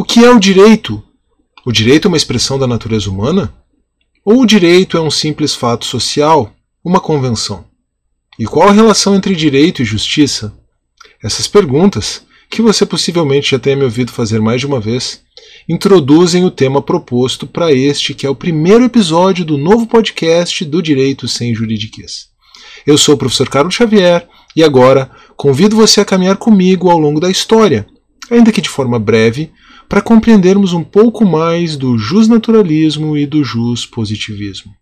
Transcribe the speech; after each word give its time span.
O 0.00 0.04
que 0.04 0.24
é 0.24 0.30
o 0.30 0.38
direito? 0.38 1.02
O 1.66 1.72
direito 1.72 2.06
é 2.06 2.08
uma 2.08 2.16
expressão 2.16 2.56
da 2.56 2.68
natureza 2.68 3.10
humana? 3.10 3.52
Ou 4.24 4.42
o 4.42 4.46
direito 4.46 4.96
é 4.96 5.00
um 5.00 5.10
simples 5.10 5.56
fato 5.56 5.84
social, 5.84 6.54
uma 6.84 7.00
convenção? 7.00 7.64
E 8.38 8.46
qual 8.46 8.68
a 8.68 8.72
relação 8.72 9.16
entre 9.16 9.34
direito 9.34 9.82
e 9.82 9.84
justiça? 9.84 10.56
Essas 11.20 11.48
perguntas, 11.48 12.22
que 12.48 12.62
você 12.62 12.86
possivelmente 12.86 13.50
já 13.50 13.58
tenha 13.58 13.74
me 13.74 13.82
ouvido 13.82 14.12
fazer 14.12 14.40
mais 14.40 14.60
de 14.60 14.68
uma 14.68 14.78
vez, 14.78 15.20
introduzem 15.68 16.44
o 16.44 16.50
tema 16.52 16.80
proposto 16.80 17.44
para 17.44 17.72
este, 17.72 18.14
que 18.14 18.24
é 18.24 18.30
o 18.30 18.36
primeiro 18.36 18.84
episódio 18.84 19.44
do 19.44 19.58
novo 19.58 19.84
podcast 19.84 20.64
do 20.64 20.80
Direito 20.80 21.26
Sem 21.26 21.52
Juridiquês. 21.52 22.28
Eu 22.86 22.96
sou 22.96 23.16
o 23.16 23.18
professor 23.18 23.48
Carlos 23.48 23.74
Xavier 23.74 24.28
e 24.54 24.62
agora 24.62 25.10
convido 25.36 25.74
você 25.74 26.00
a 26.00 26.04
caminhar 26.04 26.36
comigo 26.36 26.88
ao 26.88 27.00
longo 27.00 27.18
da 27.18 27.28
história, 27.28 27.84
ainda 28.30 28.52
que 28.52 28.60
de 28.60 28.68
forma 28.68 28.96
breve, 29.00 29.50
para 29.88 30.02
compreendermos 30.02 30.72
um 30.72 30.84
pouco 30.84 31.24
mais 31.24 31.76
do 31.76 31.96
justnaturalismo 31.96 33.16
e 33.16 33.26
do 33.26 33.42
positivismo. 33.86 34.72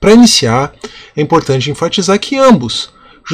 Para 0.00 0.12
iniciar, 0.12 0.74
é 1.16 1.22
importante 1.22 1.70
enfatizar 1.70 2.18
que 2.18 2.36
ambos, 2.36 2.90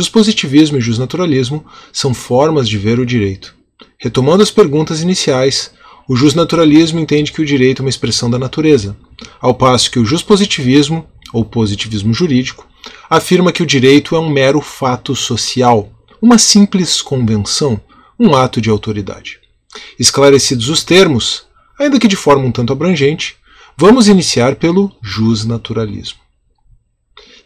positivismo 0.08 0.78
e 0.78 0.80
justnaturalismo, 0.80 1.64
são 1.92 2.14
formas 2.14 2.68
de 2.68 2.78
ver 2.78 3.00
o 3.00 3.06
direito. 3.06 3.54
Retomando 3.98 4.42
as 4.42 4.50
perguntas 4.50 5.02
iniciais, 5.02 5.72
o 6.06 6.14
justnaturalismo 6.14 7.00
entende 7.00 7.32
que 7.32 7.40
o 7.40 7.44
direito 7.44 7.80
é 7.80 7.84
uma 7.84 7.90
expressão 7.90 8.30
da 8.30 8.38
natureza, 8.38 8.96
ao 9.40 9.54
passo 9.54 9.90
que 9.90 9.98
o 9.98 10.24
positivismo, 10.24 11.06
ou 11.32 11.44
positivismo 11.44 12.12
jurídico, 12.12 12.68
afirma 13.08 13.52
que 13.52 13.62
o 13.62 13.66
direito 13.66 14.14
é 14.14 14.20
um 14.20 14.30
mero 14.30 14.60
fato 14.60 15.16
social, 15.16 15.90
uma 16.20 16.38
simples 16.38 17.00
convenção, 17.00 17.80
um 18.18 18.34
ato 18.34 18.60
de 18.60 18.68
autoridade. 18.68 19.39
Esclarecidos 19.98 20.68
os 20.68 20.82
termos, 20.82 21.44
ainda 21.78 21.98
que 21.98 22.08
de 22.08 22.16
forma 22.16 22.44
um 22.44 22.52
tanto 22.52 22.72
abrangente, 22.72 23.36
vamos 23.76 24.08
iniciar 24.08 24.56
pelo 24.56 24.92
justnaturalismo. 25.02 26.18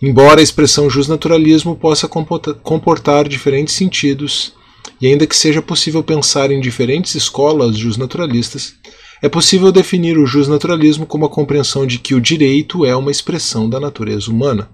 Embora 0.00 0.40
a 0.40 0.42
expressão 0.42 0.90
justnaturalismo 0.90 1.76
possa 1.76 2.08
comportar 2.08 3.28
diferentes 3.28 3.74
sentidos, 3.74 4.52
e 5.00 5.06
ainda 5.06 5.26
que 5.26 5.36
seja 5.36 5.62
possível 5.62 6.02
pensar 6.02 6.50
em 6.50 6.60
diferentes 6.60 7.14
escolas 7.14 7.76
justnaturalistas, 7.76 8.74
é 9.22 9.28
possível 9.28 9.72
definir 9.72 10.18
o 10.18 10.26
justnaturalismo 10.26 11.06
como 11.06 11.24
a 11.24 11.30
compreensão 11.30 11.86
de 11.86 11.98
que 11.98 12.14
o 12.14 12.20
direito 12.20 12.84
é 12.84 12.94
uma 12.94 13.10
expressão 13.10 13.68
da 13.68 13.80
natureza 13.80 14.30
humana. 14.30 14.68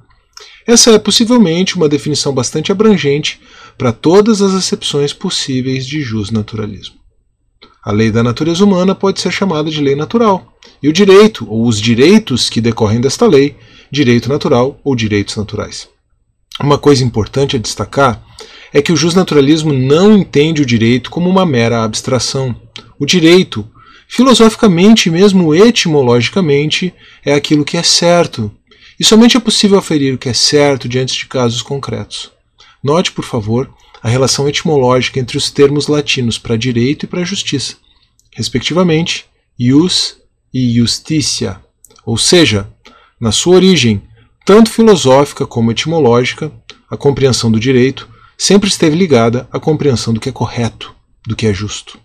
Essa 0.67 0.93
é 0.93 0.99
possivelmente 0.99 1.77
uma 1.77 1.89
definição 1.89 2.33
bastante 2.33 2.73
abrangente 2.73 3.41
para 3.77 3.93
todas 3.93 4.43
as 4.43 4.55
acepções 4.55 5.13
possíveis 5.13 5.87
de 5.87 6.03
justnaturalismo. 6.03 7.00
A 7.83 7.93
lei 7.93 8.11
da 8.11 8.23
natureza 8.23 8.63
humana 8.65 8.95
pode 8.95 9.21
ser 9.21 9.33
chamada 9.33 9.71
de 9.71 9.81
lei 9.81 9.95
natural, 9.95 10.53
e 10.83 10.89
o 10.89 10.93
direito, 10.93 11.47
ou 11.49 11.67
os 11.67 11.81
direitos 11.81 12.51
que 12.51 12.61
decorrem 12.61 13.01
desta 13.01 13.27
lei, 13.27 13.57
direito 13.91 14.29
natural 14.29 14.79
ou 14.85 14.95
direitos 14.95 15.37
naturais. 15.37 15.89
Uma 16.61 16.77
coisa 16.77 17.03
importante 17.03 17.57
a 17.57 17.59
destacar 17.59 18.23
é 18.73 18.83
que 18.83 18.93
o 18.93 18.97
justnaturalismo 18.97 19.73
não 19.73 20.17
entende 20.17 20.61
o 20.61 20.67
direito 20.67 21.11
como 21.11 21.29
uma 21.29 21.47
mera 21.47 21.83
abstração. 21.83 22.55
O 22.99 23.07
direito, 23.07 23.67
filosoficamente 24.07 25.09
e 25.09 25.13
mesmo 25.13 25.55
etimologicamente, 25.55 26.93
é 27.25 27.33
aquilo 27.33 27.65
que 27.65 27.79
é 27.79 27.83
certo, 27.83 28.51
e 28.99 29.05
somente 29.05 29.39
é 29.39 29.41
possível 29.41 29.79
aferir 29.79 30.15
o 30.15 30.19
que 30.19 30.29
é 30.29 30.35
certo 30.35 30.87
diante 30.87 31.17
de 31.17 31.27
casos 31.27 31.63
concretos. 31.63 32.31
Note, 32.85 33.11
por 33.11 33.25
favor, 33.25 33.71
a 34.03 34.09
relação 34.09 34.49
etimológica 34.49 35.21
entre 35.21 35.37
os 35.37 35.51
termos 35.51 35.87
latinos 35.87 36.39
para 36.39 36.57
direito 36.57 37.05
e 37.05 37.07
para 37.07 37.25
justiça, 37.25 37.77
respectivamente, 38.33 39.27
ius 39.59 40.17
e 40.53 40.75
justicia, 40.75 41.61
ou 42.05 42.17
seja, 42.17 42.69
na 43.21 43.31
sua 43.31 43.57
origem, 43.57 44.03
tanto 44.45 44.71
filosófica 44.71 45.47
como 45.47 45.71
etimológica, 45.71 46.51
a 46.91 46.97
compreensão 46.97 47.53
do 47.53 47.61
direito 47.61 48.09
sempre 48.37 48.69
esteve 48.69 48.97
ligada 48.97 49.47
à 49.53 49.61
compreensão 49.61 50.15
do 50.15 50.21
que 50.21 50.31
é 50.31 50.33
correto, 50.33 50.95
do 51.27 51.37
que 51.37 51.47
é 51.47 51.53
justo. 51.53 52.01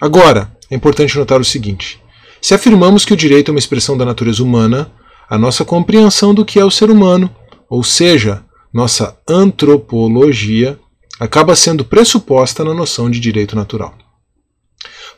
Agora, 0.00 0.54
é 0.70 0.76
importante 0.76 1.16
notar 1.16 1.40
o 1.40 1.44
seguinte: 1.44 2.00
se 2.40 2.54
afirmamos 2.54 3.04
que 3.04 3.14
o 3.14 3.16
direito 3.16 3.50
é 3.50 3.52
uma 3.52 3.58
expressão 3.58 3.96
da 3.96 4.04
natureza 4.04 4.42
humana, 4.42 4.92
a 5.28 5.36
nossa 5.36 5.64
compreensão 5.64 6.34
do 6.34 6.44
que 6.44 6.60
é 6.60 6.64
o 6.64 6.70
ser 6.70 6.90
humano, 6.90 7.34
ou 7.68 7.82
seja, 7.82 8.44
nossa 8.78 9.18
antropologia, 9.28 10.78
acaba 11.18 11.56
sendo 11.56 11.84
pressuposta 11.84 12.62
na 12.62 12.72
noção 12.72 13.10
de 13.10 13.18
direito 13.18 13.56
natural. 13.56 13.92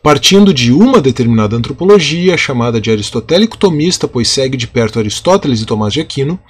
Partindo 0.02 0.54
de 0.54 0.72
uma 0.72 0.98
determinada 0.98 1.54
antropologia, 1.56 2.38
chamada 2.38 2.80
de 2.80 2.90
aristotélico-tomista, 2.90 4.08
pois 4.08 4.28
segue 4.28 4.56
de 4.56 4.66
perto 4.66 4.98
Aristóteles 4.98 5.60
e 5.60 5.66
Tomás 5.66 5.92
de 5.92 6.00
Aquino, 6.00 6.40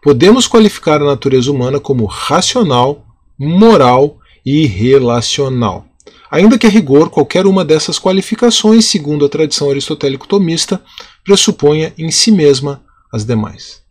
podemos 0.00 0.46
qualificar 0.46 1.02
a 1.02 1.04
natureza 1.04 1.50
humana 1.50 1.80
como 1.80 2.04
racional, 2.04 3.04
moral 3.36 4.20
e 4.46 4.64
relacional. 4.64 5.86
Ainda 6.30 6.56
que 6.56 6.66
a 6.68 6.70
rigor 6.70 7.10
qualquer 7.10 7.44
uma 7.44 7.64
dessas 7.64 7.98
qualificações, 7.98 8.84
segundo 8.84 9.24
a 9.24 9.28
tradição 9.28 9.68
aristotélico-tomista, 9.68 10.80
pressuponha 11.24 11.92
em 11.98 12.12
si 12.12 12.30
mesma 12.30 12.84
as 13.12 13.24
demais. 13.24 13.82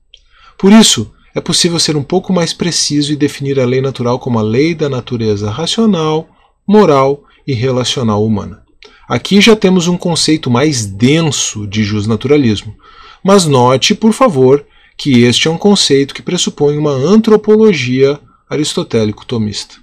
Por 0.58 0.72
isso, 0.72 1.12
é 1.34 1.42
possível 1.42 1.80
ser 1.80 1.96
um 1.96 2.04
pouco 2.04 2.34
mais 2.34 2.54
preciso 2.54 3.14
e 3.14 3.16
definir 3.16 3.60
a 3.60 3.66
lei 3.66 3.82
natural 3.82 4.20
como 4.20 4.38
a 4.40 4.42
lei 4.42 4.76
da 4.76 4.90
natureza 4.90 5.50
racional, 5.50 6.28
moral 6.68 7.24
e 7.48 7.54
relacional 7.54 8.26
humana. 8.26 8.64
Aqui 9.08 9.42
já 9.42 9.56
temos 9.56 9.88
um 9.88 9.98
conceito 9.98 10.50
mais 10.50 10.86
denso 10.86 11.68
de 11.68 11.84
justnaturalismo, 11.84 12.76
mas 13.24 13.46
note, 13.46 13.94
por 13.94 14.14
favor, 14.14 14.66
que 14.98 15.24
este 15.24 15.48
é 15.48 15.52
um 15.52 15.58
conceito 15.58 16.14
que 16.14 16.22
pressupõe 16.22 16.78
uma 16.78 16.92
antropologia 16.92 18.20
aristotélico-tomista. 18.50 19.76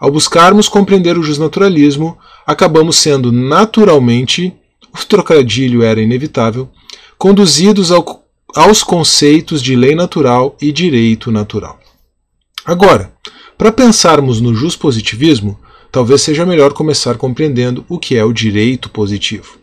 Ao 0.00 0.10
buscarmos 0.10 0.68
compreender 0.68 1.16
o 1.16 1.22
justnaturalismo, 1.22 2.18
acabamos 2.46 2.96
sendo 2.96 3.30
naturalmente, 3.30 4.52
o 4.92 5.04
trocadilho 5.06 5.82
era 5.82 6.00
inevitável, 6.00 6.68
conduzidos 7.16 7.92
ao 7.92 8.21
aos 8.54 8.82
conceitos 8.82 9.62
de 9.62 9.74
lei 9.74 9.94
natural 9.94 10.56
e 10.60 10.70
direito 10.70 11.30
natural. 11.30 11.80
Agora, 12.64 13.12
para 13.56 13.72
pensarmos 13.72 14.40
no 14.40 14.54
positivismo, 14.76 15.58
talvez 15.90 16.22
seja 16.22 16.44
melhor 16.44 16.72
começar 16.72 17.16
compreendendo 17.16 17.84
o 17.88 17.98
que 17.98 18.16
é 18.16 18.24
o 18.24 18.32
direito 18.32 18.90
positivo. 18.90 19.58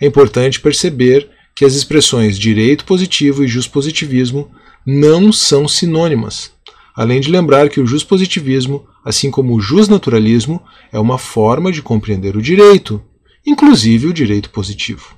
É 0.00 0.06
importante 0.06 0.60
perceber 0.60 1.28
que 1.54 1.64
as 1.64 1.74
expressões 1.74 2.38
direito 2.38 2.84
positivo 2.84 3.44
e 3.44 3.48
positivismo 3.66 4.50
não 4.86 5.32
são 5.32 5.68
sinônimas, 5.68 6.52
além 6.94 7.20
de 7.20 7.30
lembrar 7.30 7.68
que 7.68 7.80
o 7.80 7.86
positivismo, 8.06 8.86
assim 9.04 9.30
como 9.30 9.54
o 9.54 9.60
naturalismo, 9.88 10.62
é 10.92 10.98
uma 10.98 11.18
forma 11.18 11.70
de 11.70 11.82
compreender 11.82 12.36
o 12.36 12.42
direito, 12.42 13.02
inclusive 13.46 14.06
o 14.06 14.12
direito 14.12 14.50
positivo. 14.50 15.14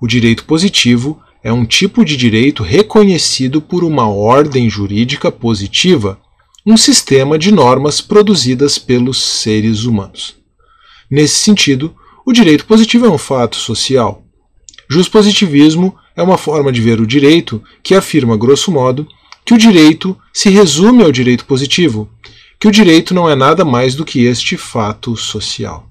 O 0.00 0.06
direito 0.06 0.44
positivo 0.44 1.20
é 1.42 1.52
um 1.52 1.64
tipo 1.64 2.04
de 2.04 2.16
direito 2.16 2.62
reconhecido 2.62 3.60
por 3.60 3.82
uma 3.82 4.08
ordem 4.08 4.68
jurídica 4.68 5.32
positiva, 5.32 6.20
um 6.66 6.76
sistema 6.76 7.38
de 7.38 7.50
normas 7.50 8.00
produzidas 8.00 8.78
pelos 8.78 9.22
seres 9.22 9.84
humanos. 9.84 10.36
Nesse 11.10 11.36
sentido, 11.36 11.94
o 12.24 12.32
direito 12.32 12.66
positivo 12.66 13.06
é 13.06 13.10
um 13.10 13.18
fato 13.18 13.56
social. 13.56 14.22
Juspositivismo 14.88 15.96
é 16.14 16.22
uma 16.22 16.36
forma 16.36 16.70
de 16.70 16.80
ver 16.80 17.00
o 17.00 17.06
direito 17.06 17.62
que 17.82 17.94
afirma, 17.94 18.36
grosso 18.36 18.70
modo, 18.70 19.06
que 19.44 19.54
o 19.54 19.58
direito 19.58 20.16
se 20.32 20.50
resume 20.50 21.02
ao 21.02 21.10
direito 21.10 21.44
positivo, 21.46 22.08
que 22.58 22.68
o 22.68 22.70
direito 22.70 23.14
não 23.14 23.28
é 23.28 23.34
nada 23.34 23.64
mais 23.64 23.94
do 23.94 24.04
que 24.04 24.24
este 24.24 24.56
fato 24.56 25.16
social. 25.16 25.89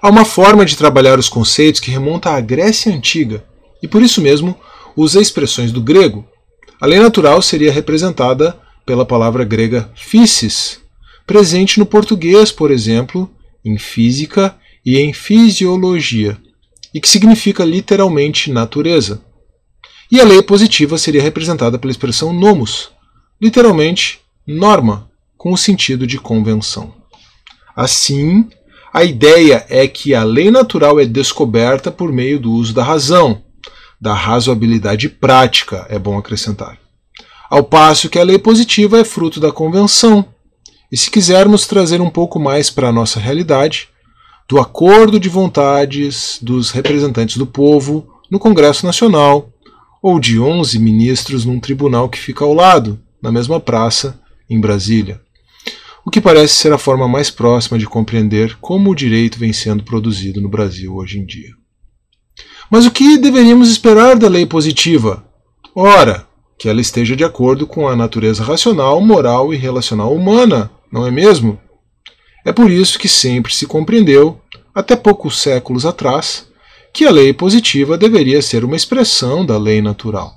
Há 0.00 0.08
uma 0.08 0.24
forma 0.24 0.64
de 0.64 0.76
trabalhar 0.76 1.18
os 1.18 1.28
conceitos 1.28 1.80
que 1.80 1.90
remonta 1.90 2.30
à 2.30 2.40
Grécia 2.40 2.92
Antiga 2.94 3.44
e 3.82 3.88
por 3.88 4.00
isso 4.00 4.20
mesmo 4.20 4.56
usa 4.96 5.20
expressões 5.20 5.72
do 5.72 5.80
grego. 5.80 6.24
A 6.80 6.86
lei 6.86 7.00
natural 7.00 7.42
seria 7.42 7.72
representada 7.72 8.58
pela 8.86 9.04
palavra 9.04 9.44
grega 9.44 9.90
physis, 9.96 10.80
presente 11.26 11.78
no 11.78 11.86
português, 11.86 12.52
por 12.52 12.70
exemplo, 12.70 13.30
em 13.64 13.76
física 13.76 14.56
e 14.86 14.98
em 14.98 15.12
fisiologia, 15.12 16.38
e 16.94 17.00
que 17.00 17.08
significa 17.08 17.64
literalmente 17.64 18.50
natureza. 18.50 19.20
E 20.10 20.20
a 20.20 20.24
lei 20.24 20.40
positiva 20.42 20.96
seria 20.96 21.20
representada 21.20 21.78
pela 21.78 21.90
expressão 21.90 22.32
nomos, 22.32 22.90
literalmente 23.40 24.20
norma, 24.46 25.10
com 25.36 25.52
o 25.52 25.58
sentido 25.58 26.06
de 26.06 26.18
convenção. 26.18 26.94
Assim, 27.76 28.48
a 28.92 29.04
ideia 29.04 29.64
é 29.68 29.86
que 29.86 30.14
a 30.14 30.24
lei 30.24 30.50
natural 30.50 30.98
é 30.98 31.04
descoberta 31.04 31.90
por 31.90 32.12
meio 32.12 32.40
do 32.40 32.52
uso 32.52 32.72
da 32.72 32.82
razão, 32.82 33.42
da 34.00 34.14
razoabilidade 34.14 35.08
prática, 35.08 35.86
é 35.88 35.98
bom 35.98 36.16
acrescentar. 36.16 36.78
Ao 37.50 37.64
passo 37.64 38.08
que 38.08 38.18
a 38.18 38.24
lei 38.24 38.38
positiva 38.38 38.98
é 38.98 39.04
fruto 39.04 39.40
da 39.40 39.52
convenção, 39.52 40.24
E 40.90 40.96
se 40.96 41.10
quisermos 41.10 41.66
trazer 41.66 42.00
um 42.00 42.08
pouco 42.08 42.40
mais 42.40 42.70
para 42.70 42.88
a 42.88 42.92
nossa 42.92 43.20
realidade, 43.20 43.88
do 44.48 44.58
acordo 44.58 45.20
de 45.20 45.28
vontades 45.28 46.38
dos 46.40 46.70
representantes 46.70 47.36
do 47.36 47.46
povo 47.46 48.08
no 48.30 48.38
Congresso 48.38 48.86
Nacional, 48.86 49.50
ou 50.02 50.18
de 50.18 50.40
11 50.40 50.78
ministros 50.78 51.44
num 51.44 51.60
tribunal 51.60 52.08
que 52.08 52.18
fica 52.18 52.44
ao 52.44 52.54
lado, 52.54 52.98
na 53.20 53.30
mesma 53.30 53.60
praça, 53.60 54.18
em 54.48 54.58
Brasília. 54.58 55.20
O 56.08 56.10
que 56.10 56.22
parece 56.22 56.54
ser 56.54 56.72
a 56.72 56.78
forma 56.78 57.06
mais 57.06 57.30
próxima 57.30 57.78
de 57.78 57.84
compreender 57.84 58.56
como 58.62 58.90
o 58.90 58.94
direito 58.94 59.38
vem 59.38 59.52
sendo 59.52 59.84
produzido 59.84 60.40
no 60.40 60.48
Brasil 60.48 60.96
hoje 60.96 61.18
em 61.18 61.26
dia. 61.26 61.50
Mas 62.70 62.86
o 62.86 62.90
que 62.90 63.18
deveríamos 63.18 63.68
esperar 63.70 64.16
da 64.16 64.26
lei 64.26 64.46
positiva? 64.46 65.22
Ora, 65.74 66.26
que 66.58 66.66
ela 66.66 66.80
esteja 66.80 67.14
de 67.14 67.24
acordo 67.24 67.66
com 67.66 67.86
a 67.86 67.94
natureza 67.94 68.42
racional, 68.42 69.02
moral 69.02 69.52
e 69.52 69.58
relacional 69.58 70.14
humana, 70.14 70.70
não 70.90 71.06
é 71.06 71.10
mesmo? 71.10 71.60
É 72.42 72.54
por 72.54 72.70
isso 72.70 72.98
que 72.98 73.06
sempre 73.06 73.54
se 73.54 73.66
compreendeu, 73.66 74.40
até 74.74 74.96
poucos 74.96 75.38
séculos 75.38 75.84
atrás, 75.84 76.46
que 76.90 77.04
a 77.04 77.10
lei 77.10 77.34
positiva 77.34 77.98
deveria 77.98 78.40
ser 78.40 78.64
uma 78.64 78.76
expressão 78.76 79.44
da 79.44 79.58
lei 79.58 79.82
natural. 79.82 80.32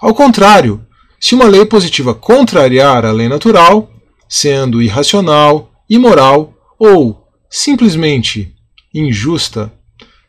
Ao 0.00 0.12
contrário, 0.12 0.84
se 1.20 1.32
uma 1.32 1.46
lei 1.46 1.64
positiva 1.64 2.12
contrariar 2.12 3.06
a 3.06 3.12
lei 3.12 3.28
natural, 3.28 3.91
sendo 4.34 4.80
irracional, 4.80 5.70
imoral 5.90 6.54
ou 6.78 7.28
simplesmente 7.50 8.54
injusta, 8.94 9.70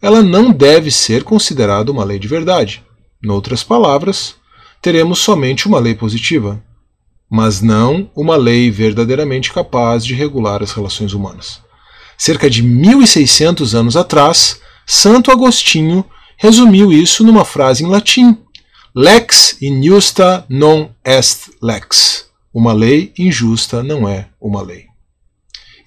ela 0.02 0.22
não 0.22 0.52
deve 0.52 0.92
ser 0.92 1.24
considerada 1.24 1.90
uma 1.90 2.04
lei 2.04 2.20
de 2.20 2.28
verdade. 2.28 2.84
Noutras 3.24 3.64
palavras, 3.64 4.36
teremos 4.82 5.20
somente 5.20 5.70
uma 5.70 5.80
lei 5.80 5.96
positiva, 5.96 6.62
mas 7.32 7.62
não 7.62 8.12
uma 8.14 8.36
lei 8.36 8.70
verdadeiramente 8.70 9.54
capaz 9.54 10.06
de 10.06 10.14
regular 10.14 10.62
as 10.62 10.74
relações 10.74 11.14
humanas. 11.14 11.62
Cerca 12.18 12.50
de 12.50 12.62
1600 12.62 13.74
anos 13.74 13.96
atrás, 13.96 14.60
Santo 14.86 15.32
Agostinho 15.32 16.04
resumiu 16.36 16.92
isso 16.92 17.24
numa 17.24 17.46
frase 17.46 17.86
em 17.86 17.88
latim: 17.88 18.38
Lex 18.94 19.56
injusta 19.62 20.46
non 20.50 20.90
est 21.06 21.52
lex. 21.62 22.33
Uma 22.54 22.74
lei 22.74 23.12
injusta 23.18 23.82
não 23.82 24.08
é 24.08 24.28
uma 24.40 24.62
lei. 24.62 24.86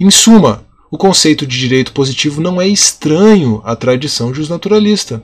Em 0.01 0.11
suma, 0.11 0.67
o 0.91 0.99
conceito 0.99 1.47
de 1.47 1.59
direito 1.59 1.93
positivo 1.93 2.41
não 2.41 2.61
é 2.61 2.67
estranho 2.67 3.63
à 3.65 3.77
tradição 3.77 4.35
justnaturalista. 4.35 5.23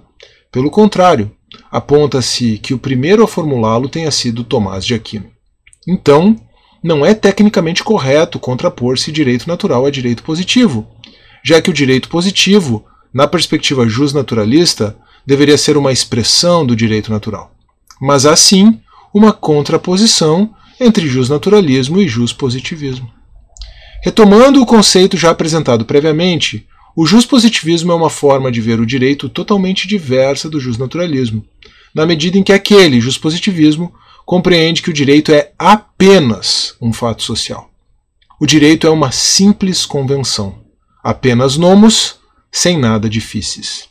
Pelo 0.50 0.70
contrário, 0.70 1.30
aponta-se 1.70 2.58
que 2.58 2.72
o 2.74 2.78
primeiro 2.78 3.22
a 3.22 3.28
formulá-lo 3.28 3.88
tenha 3.88 4.10
sido 4.10 4.44
Tomás 4.44 4.84
de 4.84 4.94
Aquino. 4.94 5.30
Então, 5.86 6.36
não 6.82 7.04
é 7.04 7.14
tecnicamente 7.14 7.82
correto 7.82 8.38
contrapor-se 8.38 9.12
direito 9.12 9.48
natural 9.48 9.84
a 9.86 9.90
direito 9.90 10.22
positivo, 10.22 10.86
já 11.44 11.60
que 11.60 11.70
o 11.70 11.74
direito 11.74 12.08
positivo 12.08 12.84
na 13.12 13.26
perspectiva 13.26 13.86
justnaturalista, 13.86 14.96
deveria 15.26 15.58
ser 15.58 15.76
uma 15.76 15.92
expressão 15.92 16.64
do 16.64 16.74
direito 16.74 17.10
natural. 17.10 17.52
Mas 18.00 18.24
há 18.24 18.34
sim 18.34 18.80
uma 19.12 19.32
contraposição 19.32 20.54
entre 20.82 21.06
justnaturalismo 21.06 22.00
e 22.00 22.08
justpositivismo. 22.08 23.11
Retomando 24.02 24.61
o 24.61 24.67
conceito 24.67 25.17
já 25.17 25.31
apresentado 25.31 25.84
previamente, 25.84 26.67
o 26.96 27.06
justpositivismo 27.06 27.93
é 27.93 27.94
uma 27.94 28.11
forma 28.11 28.50
de 28.50 28.61
ver 28.61 28.81
o 28.81 28.87
direito 28.87 29.29
totalmente 29.29 29.87
diversa 29.87 30.50
do 30.50 30.61
justnaturalismo, 30.61 31.44
na 31.94 32.05
medida 32.05 32.37
em 32.37 32.43
que 32.43 32.52
aquele 32.52 33.00
justpositivismo 33.00 33.94
compreende 34.26 34.82
que 34.82 34.90
o 34.90 34.94
direito 34.94 35.32
é 35.32 35.52
apenas 35.58 36.75
um 36.81 36.93
fato 36.93 37.23
social. 37.23 37.70
O 38.40 38.46
direito 38.46 38.87
é 38.87 38.90
uma 38.90 39.12
simples 39.12 39.87
convenção, 39.87 40.64
apenas 41.02 41.56
nomos 41.56 42.17
sem 42.50 42.76
nada 42.76 43.08
difíceis. 43.08 43.88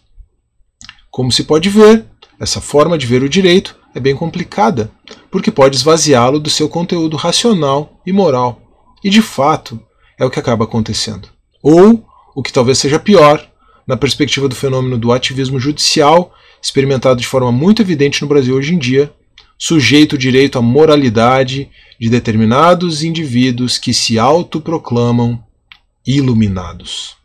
Como 1.10 1.32
se 1.32 1.44
pode 1.44 1.70
ver, 1.70 2.06
essa 2.40 2.62
forma 2.62 2.98
de 2.98 3.06
ver 3.06 3.24
o 3.24 3.30
direito 3.30 3.76
é 3.94 4.00
bem 4.00 4.16
complicada, 4.16 4.92
porque 5.30 5.52
pode 5.52 5.76
esvaziá-lo 5.76 6.40
do 6.40 6.50
seu 6.50 6.68
conteúdo 6.68 7.18
racional 7.18 8.00
e 8.06 8.12
moral. 8.12 8.62
E 9.04 9.10
de 9.10 9.22
fato, 9.22 9.80
é 10.20 10.26
o 10.26 10.30
que 10.30 10.40
acaba 10.40 10.66
acontecendo. 10.66 11.30
Ou, 11.62 12.06
o 12.36 12.44
que 12.44 12.54
talvez 12.54 12.78
seja 12.78 13.00
pior, 13.00 13.46
na 13.88 13.98
perspectiva 13.98 14.48
do 14.48 14.56
fenômeno 14.56 14.98
do 14.98 15.12
ativismo 15.12 15.60
judicial, 15.60 16.34
experimentado 16.62 17.20
de 17.20 17.28
forma 17.28 17.52
muito 17.52 17.82
evidente 17.82 18.22
no 18.22 18.28
Brasil 18.28 18.56
hoje 18.56 18.74
em 18.74 18.78
dia, 18.78 19.12
sujeito 19.58 20.14
o 20.14 20.18
direito 20.18 20.58
à 20.58 20.62
moralidade 20.62 21.70
de 22.00 22.10
determinados 22.10 23.04
indivíduos 23.04 23.78
que 23.78 23.94
se 23.94 24.18
autoproclamam 24.18 25.44
iluminados. 26.06 27.16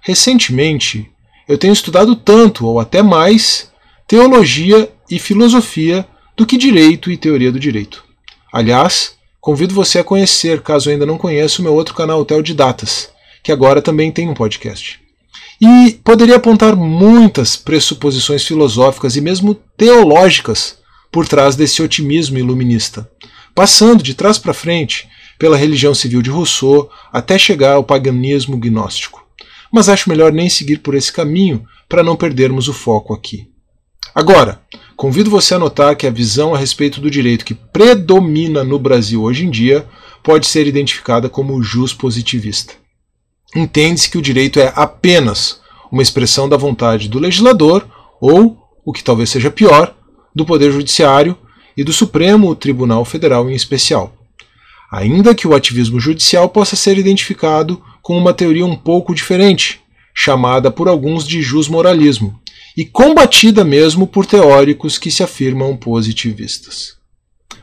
Recentemente, 0.00 1.10
eu 1.48 1.56
tenho 1.58 1.72
estudado 1.72 2.16
tanto, 2.16 2.66
ou 2.66 2.80
até 2.80 3.02
mais, 3.02 3.70
teologia 4.06 4.92
e 5.10 5.18
filosofia 5.18 6.06
do 6.36 6.46
que 6.46 6.56
direito 6.56 7.10
e 7.10 7.16
teoria 7.16 7.50
do 7.50 7.58
direito. 7.58 8.04
Aliás, 8.52 9.14
convido 9.40 9.74
você 9.74 9.98
a 9.98 10.04
conhecer, 10.04 10.60
caso 10.60 10.90
ainda 10.90 11.06
não 11.06 11.18
conheça, 11.18 11.60
o 11.60 11.64
meu 11.64 11.74
outro 11.74 11.94
canal, 11.94 12.20
o 12.20 12.42
de 12.42 12.54
Datas, 12.54 13.10
que 13.42 13.50
agora 13.50 13.80
também 13.80 14.12
tem 14.12 14.28
um 14.28 14.34
podcast. 14.34 15.00
E 15.60 15.92
poderia 16.04 16.36
apontar 16.36 16.76
muitas 16.76 17.56
pressuposições 17.56 18.44
filosóficas 18.44 19.16
e 19.16 19.20
mesmo 19.20 19.54
teológicas 19.76 20.78
por 21.10 21.26
trás 21.26 21.56
desse 21.56 21.82
otimismo 21.82 22.36
iluminista, 22.36 23.10
passando 23.54 24.02
de 24.02 24.14
trás 24.14 24.38
para 24.38 24.52
frente 24.52 25.08
pela 25.38 25.56
religião 25.56 25.94
civil 25.94 26.20
de 26.20 26.30
Rousseau 26.30 26.90
até 27.12 27.38
chegar 27.38 27.74
ao 27.74 27.84
paganismo 27.84 28.56
gnóstico 28.58 29.26
mas 29.70 29.88
acho 29.88 30.08
melhor 30.08 30.32
nem 30.32 30.48
seguir 30.48 30.78
por 30.78 30.94
esse 30.94 31.12
caminho 31.12 31.66
para 31.88 32.02
não 32.02 32.16
perdermos 32.16 32.68
o 32.68 32.72
foco 32.72 33.12
aqui. 33.12 33.48
Agora, 34.16 34.62
convido 34.96 35.28
você 35.28 35.54
a 35.54 35.58
notar 35.58 35.94
que 35.94 36.06
a 36.06 36.10
visão 36.10 36.54
a 36.54 36.58
respeito 36.58 37.02
do 37.02 37.10
direito 37.10 37.44
que 37.44 37.52
predomina 37.52 38.64
no 38.64 38.78
Brasil 38.78 39.22
hoje 39.22 39.44
em 39.44 39.50
dia 39.50 39.86
pode 40.22 40.46
ser 40.46 40.66
identificada 40.66 41.28
como 41.28 41.62
jus-positivista. 41.62 42.72
Entende-se 43.54 44.08
que 44.08 44.16
o 44.16 44.22
direito 44.22 44.58
é 44.58 44.72
apenas 44.74 45.60
uma 45.92 46.00
expressão 46.00 46.48
da 46.48 46.56
vontade 46.56 47.10
do 47.10 47.18
legislador 47.18 47.86
ou, 48.18 48.56
o 48.86 48.90
que 48.90 49.04
talvez 49.04 49.28
seja 49.28 49.50
pior, 49.50 49.94
do 50.34 50.46
Poder 50.46 50.72
Judiciário 50.72 51.36
e 51.76 51.84
do 51.84 51.92
Supremo 51.92 52.56
Tribunal 52.56 53.04
Federal 53.04 53.50
em 53.50 53.54
especial. 53.54 54.14
Ainda 54.90 55.34
que 55.34 55.46
o 55.46 55.54
ativismo 55.54 56.00
judicial 56.00 56.48
possa 56.48 56.74
ser 56.74 56.96
identificado 56.96 57.82
com 58.00 58.16
uma 58.16 58.32
teoria 58.32 58.64
um 58.64 58.76
pouco 58.76 59.14
diferente, 59.14 59.82
chamada 60.14 60.70
por 60.70 60.88
alguns 60.88 61.28
de 61.28 61.42
jusmoralismo, 61.42 62.40
e 62.76 62.84
combatida 62.84 63.64
mesmo 63.64 64.06
por 64.06 64.26
teóricos 64.26 64.98
que 64.98 65.10
se 65.10 65.22
afirmam 65.22 65.76
positivistas. 65.76 66.96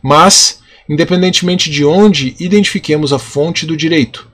Mas, 0.01 0.59
independentemente 0.89 1.69
de 1.69 1.85
onde 1.85 2.35
identifiquemos 2.39 3.13
a 3.13 3.19
fonte 3.19 3.65
do 3.65 3.77
direito, 3.77 4.27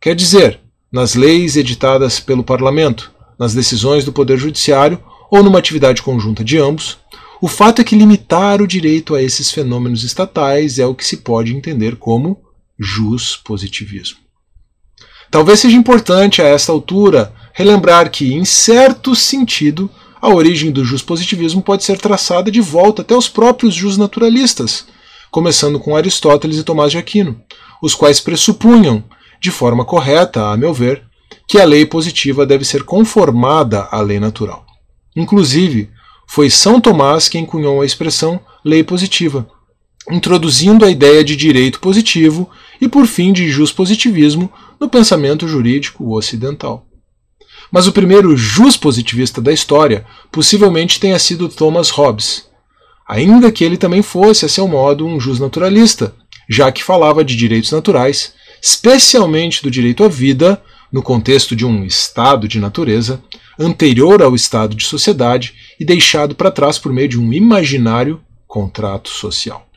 quer 0.00 0.14
dizer, 0.14 0.60
nas 0.92 1.14
leis 1.14 1.56
editadas 1.56 2.20
pelo 2.20 2.44
parlamento, 2.44 3.10
nas 3.38 3.54
decisões 3.54 4.04
do 4.04 4.12
Poder 4.12 4.36
Judiciário 4.36 5.02
ou 5.30 5.42
numa 5.42 5.58
atividade 5.58 6.02
conjunta 6.02 6.44
de 6.44 6.58
ambos, 6.58 6.98
o 7.40 7.48
fato 7.48 7.80
é 7.80 7.84
que 7.84 7.96
limitar 7.96 8.60
o 8.60 8.66
direito 8.66 9.14
a 9.14 9.22
esses 9.22 9.50
fenômenos 9.50 10.04
estatais 10.04 10.78
é 10.78 10.84
o 10.84 10.94
que 10.94 11.06
se 11.06 11.18
pode 11.18 11.56
entender 11.56 11.96
como 11.96 12.42
jus 12.78 13.36
positivismo. 13.36 14.18
Talvez 15.30 15.60
seja 15.60 15.76
importante 15.76 16.42
a 16.42 16.44
esta 16.46 16.72
altura 16.72 17.32
relembrar 17.54 18.10
que, 18.10 18.34
em 18.34 18.44
certo 18.44 19.14
sentido, 19.14 19.88
a 20.20 20.28
origem 20.28 20.70
do 20.70 20.84
positivismo 21.02 21.62
pode 21.62 21.82
ser 21.82 21.98
traçada 21.98 22.50
de 22.50 22.60
volta 22.60 23.02
até 23.02 23.16
os 23.16 23.28
próprios 23.28 23.74
justnaturalistas, 23.74 24.86
começando 25.30 25.80
com 25.80 25.96
Aristóteles 25.96 26.58
e 26.58 26.64
Tomás 26.64 26.92
de 26.92 26.98
Aquino, 26.98 27.40
os 27.82 27.94
quais 27.94 28.20
pressupunham, 28.20 29.02
de 29.40 29.50
forma 29.50 29.84
correta, 29.84 30.50
a 30.50 30.56
meu 30.56 30.74
ver, 30.74 31.02
que 31.48 31.58
a 31.58 31.64
lei 31.64 31.86
positiva 31.86 32.44
deve 32.44 32.64
ser 32.64 32.82
conformada 32.82 33.88
à 33.90 34.00
lei 34.00 34.20
natural. 34.20 34.66
Inclusive, 35.16 35.88
foi 36.26 36.50
São 36.50 36.80
Tomás 36.80 37.28
quem 37.28 37.46
cunhou 37.46 37.80
a 37.80 37.86
expressão 37.86 38.40
lei 38.64 38.84
positiva, 38.84 39.48
introduzindo 40.10 40.84
a 40.84 40.90
ideia 40.90 41.24
de 41.24 41.34
direito 41.34 41.80
positivo 41.80 42.48
e, 42.80 42.88
por 42.88 43.06
fim, 43.06 43.32
de 43.32 43.50
positivismo 43.72 44.52
no 44.78 44.88
pensamento 44.88 45.48
jurídico 45.48 46.14
ocidental. 46.14 46.86
Mas 47.70 47.86
o 47.86 47.92
primeiro 47.92 48.36
positivista 48.76 49.40
da 49.40 49.52
história 49.52 50.04
possivelmente 50.30 50.98
tenha 50.98 51.18
sido 51.18 51.48
Thomas 51.48 51.90
Hobbes, 51.90 52.46
ainda 53.08 53.52
que 53.52 53.64
ele 53.64 53.76
também 53.76 54.02
fosse, 54.02 54.44
a 54.44 54.48
seu 54.48 54.66
modo, 54.66 55.06
um 55.06 55.20
naturalista, 55.38 56.14
já 56.48 56.70
que 56.72 56.82
falava 56.82 57.24
de 57.24 57.36
direitos 57.36 57.70
naturais, 57.70 58.34
especialmente 58.60 59.62
do 59.62 59.70
direito 59.70 60.02
à 60.02 60.08
vida, 60.08 60.60
no 60.92 61.02
contexto 61.02 61.54
de 61.54 61.64
um 61.64 61.84
estado 61.84 62.48
de 62.48 62.58
natureza, 62.58 63.22
anterior 63.58 64.22
ao 64.22 64.34
estado 64.34 64.74
de 64.74 64.84
sociedade 64.84 65.54
e 65.78 65.84
deixado 65.84 66.34
para 66.34 66.50
trás 66.50 66.78
por 66.78 66.92
meio 66.92 67.08
de 67.08 67.20
um 67.20 67.32
imaginário 67.32 68.20
contrato 68.46 69.08
social. 69.08 69.69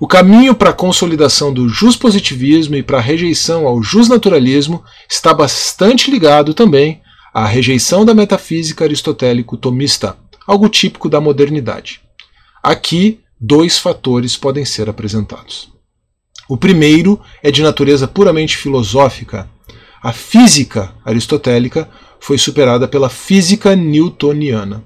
O 0.00 0.06
caminho 0.06 0.54
para 0.54 0.70
a 0.70 0.72
consolidação 0.72 1.52
do 1.52 1.68
positivismo 1.98 2.76
e 2.76 2.84
para 2.84 2.98
a 2.98 3.00
rejeição 3.00 3.66
ao 3.66 3.82
naturalismo 4.08 4.84
está 5.10 5.34
bastante 5.34 6.08
ligado 6.08 6.54
também 6.54 7.02
à 7.34 7.44
rejeição 7.44 8.04
da 8.04 8.14
metafísica 8.14 8.84
aristotélico-tomista, 8.84 10.16
algo 10.46 10.68
típico 10.68 11.08
da 11.08 11.20
modernidade. 11.20 12.00
Aqui, 12.62 13.18
dois 13.40 13.78
fatores 13.78 14.36
podem 14.36 14.64
ser 14.64 14.88
apresentados. 14.88 15.68
O 16.48 16.56
primeiro 16.56 17.20
é 17.42 17.50
de 17.50 17.62
natureza 17.62 18.06
puramente 18.06 18.56
filosófica. 18.56 19.50
A 20.00 20.12
física 20.12 20.94
aristotélica 21.04 21.90
foi 22.20 22.38
superada 22.38 22.86
pela 22.86 23.08
física 23.08 23.74
newtoniana. 23.74 24.84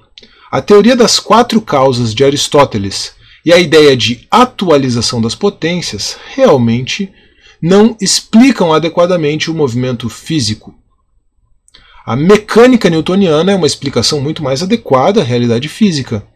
A 0.51 0.63
teoria 0.63 0.97
das 0.97 1.21
quatro 1.21 1.61
causas 1.61 2.15
de 2.15 2.25
Aristóteles 2.25 3.15
e 3.45 3.53
a 3.53 3.59
ideia 3.59 3.97
de 3.97 4.27
atualização 4.31 5.21
das 5.21 5.35
potências 5.35 6.17
realmente 6.35 7.13
não 7.61 7.97
explicam 8.01 8.73
adequadamente 8.73 9.51
o 9.51 9.55
movimento 9.55 10.09
físico. 10.09 10.75
A 12.05 12.17
mecânica 12.17 12.91
newtoniana 12.91 13.53
é 13.53 13.55
uma 13.55 13.67
explicação 13.67 14.21
muito 14.21 14.43
mais 14.43 14.63
adequada 14.63 15.21
à 15.21 15.25
realidade 15.25 15.69
física, 15.69 16.27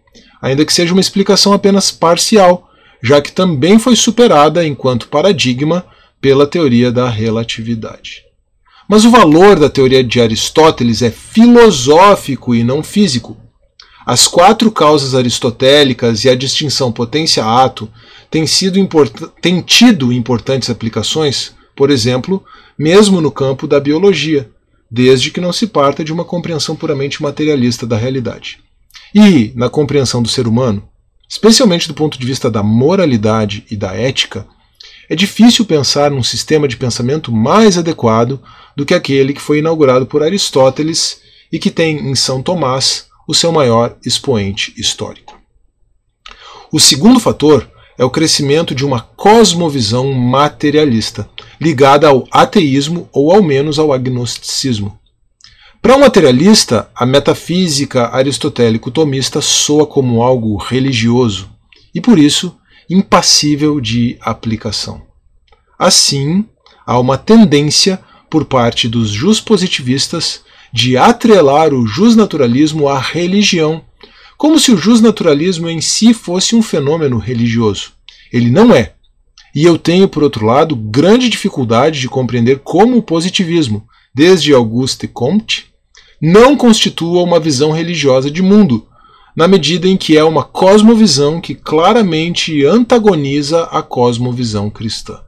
ainda 0.41 0.65
que 0.65 0.73
seja 0.73 0.93
uma 0.93 1.01
explicação 1.01 1.53
apenas 1.53 1.91
parcial, 1.91 2.71
já 3.03 3.21
que 3.21 3.33
também 3.33 3.79
foi 3.79 3.97
superada 3.97 4.65
enquanto 4.65 5.09
paradigma 5.09 5.85
pela 6.21 6.47
teoria 6.47 6.93
da 6.93 7.09
relatividade. 7.09 8.25
Mas 8.89 9.05
o 9.05 9.11
valor 9.11 9.59
da 9.59 9.69
teoria 9.69 10.05
de 10.05 10.21
Aristóteles 10.21 11.03
é 11.03 11.11
filosófico 11.11 12.55
e 12.55 12.63
não 12.63 12.83
físico. 12.83 13.37
As 14.07 14.29
quatro 14.29 14.71
causas 14.71 15.17
aristotélicas 15.17 16.25
e 16.25 16.29
a 16.29 16.37
distinção 16.37 16.93
potência-ato 16.93 17.91
têm, 18.31 18.45
têm 19.43 19.61
tido 19.61 20.13
importantes 20.13 20.71
aplicações, 20.71 21.53
por 21.75 21.91
exemplo, 21.91 22.45
mesmo 22.79 23.21
no 23.21 23.33
campo 23.33 23.67
da 23.67 23.81
biologia, 23.81 24.49
desde 24.89 25.33
que 25.33 25.41
não 25.41 25.53
se 25.53 25.67
parta 25.67 26.05
de 26.05 26.13
uma 26.13 26.25
compreensão 26.25 26.77
puramente 26.77 27.21
materialista 27.21 27.85
da 27.85 27.97
realidade. 27.97 28.61
E, 29.13 29.53
na 29.57 29.69
compreensão 29.69 30.23
do 30.23 30.29
ser 30.29 30.47
humano, 30.47 30.89
especialmente 31.29 31.89
do 31.89 31.95
ponto 31.95 32.17
de 32.17 32.25
vista 32.25 32.49
da 32.49 32.63
moralidade 32.63 33.67
e 33.69 33.77
da 33.77 33.93
ética, 33.93 34.47
é 35.11 35.17
difícil 35.17 35.65
pensar 35.65 36.13
num 36.13 36.23
sistema 36.23 36.69
de 36.69 36.77
pensamento 36.77 37.33
mais 37.33 37.77
adequado 37.77 38.41
do 38.77 38.87
que 38.87 38.95
aquele 38.95 39.33
que 39.33 39.43
foi 39.43 39.59
inaugurado 39.59 40.07
por 40.07 40.23
Aristóteles 40.23 41.21
e 41.51 41.59
que 41.59 41.73
tem 41.73 42.09
em 42.09 42.15
São 42.15 42.41
Tomás 42.41 43.07
o 43.27 43.35
seu 43.35 43.51
maior 43.51 43.97
expoente 44.05 44.73
histórico. 44.77 45.39
O 46.71 46.79
segundo 46.79 47.19
fator 47.19 47.69
é 47.99 48.05
o 48.05 48.11
crescimento 48.11 48.75
de 48.75 48.85
uma 48.85 49.01
cosmovisão 49.01 50.13
materialista, 50.13 51.29
ligada 51.61 52.09
ao 52.09 52.27
ateísmo 52.31 53.09
ou 53.13 53.33
ao 53.33 53.43
menos 53.43 53.79
ao 53.79 53.93
agnosticismo. 53.93 54.99
Para 55.81 55.97
um 55.97 56.01
materialista, 56.01 56.91
a 56.95 57.07
metafísica 57.07 58.09
aristotélico-tomista 58.09 59.41
soa 59.41 59.87
como 59.87 60.23
algo 60.23 60.57
religioso 60.57 61.49
e, 61.95 62.01
por 62.01 62.19
isso, 62.19 62.57
impassível 62.91 63.81
de 63.81 64.19
aplicação. 64.21 65.03
Assim, 65.79 66.45
há 66.85 66.99
uma 66.99 67.17
tendência 67.17 68.01
por 68.29 68.45
parte 68.45 68.89
dos 68.89 69.11
juspositivistas 69.11 70.43
de 70.73 70.97
atrelar 70.97 71.73
o 71.73 71.87
justnaturalismo 71.87 72.89
à 72.89 72.99
religião, 72.99 73.83
como 74.37 74.59
se 74.59 74.73
o 74.73 74.77
justnaturalismo 74.77 75.69
em 75.69 75.81
si 75.81 76.13
fosse 76.13 76.55
um 76.55 76.63
fenômeno 76.63 77.19
religioso. 77.19 77.93
Ele 78.33 78.51
não 78.51 78.75
é. 78.75 78.93
E 79.55 79.65
eu 79.65 79.79
tenho, 79.79 80.09
por 80.09 80.23
outro 80.23 80.45
lado, 80.45 80.77
grande 80.77 81.29
dificuldade 81.29 82.01
de 82.01 82.09
compreender 82.09 82.59
como 82.59 82.99
o 82.99 83.03
positivismo, 83.03 83.87
desde 84.15 84.53
Auguste 84.53 85.09
Comte, 85.09 85.67
não 86.21 86.57
constitua 86.57 87.23
uma 87.23 87.41
visão 87.41 87.73
religiosa 87.73 88.31
de 88.31 88.43
mundo, 88.43 88.87
na 89.35 89.47
medida 89.47 89.87
em 89.87 89.97
que 89.97 90.17
é 90.17 90.25
uma 90.25 90.43
cosmovisão 90.43 91.41
que 91.41 91.55
claramente 91.55 92.65
antagoniza 92.65 93.65
a 93.65 93.83
cosmovisão 93.83 94.71
cristã. 94.71 95.21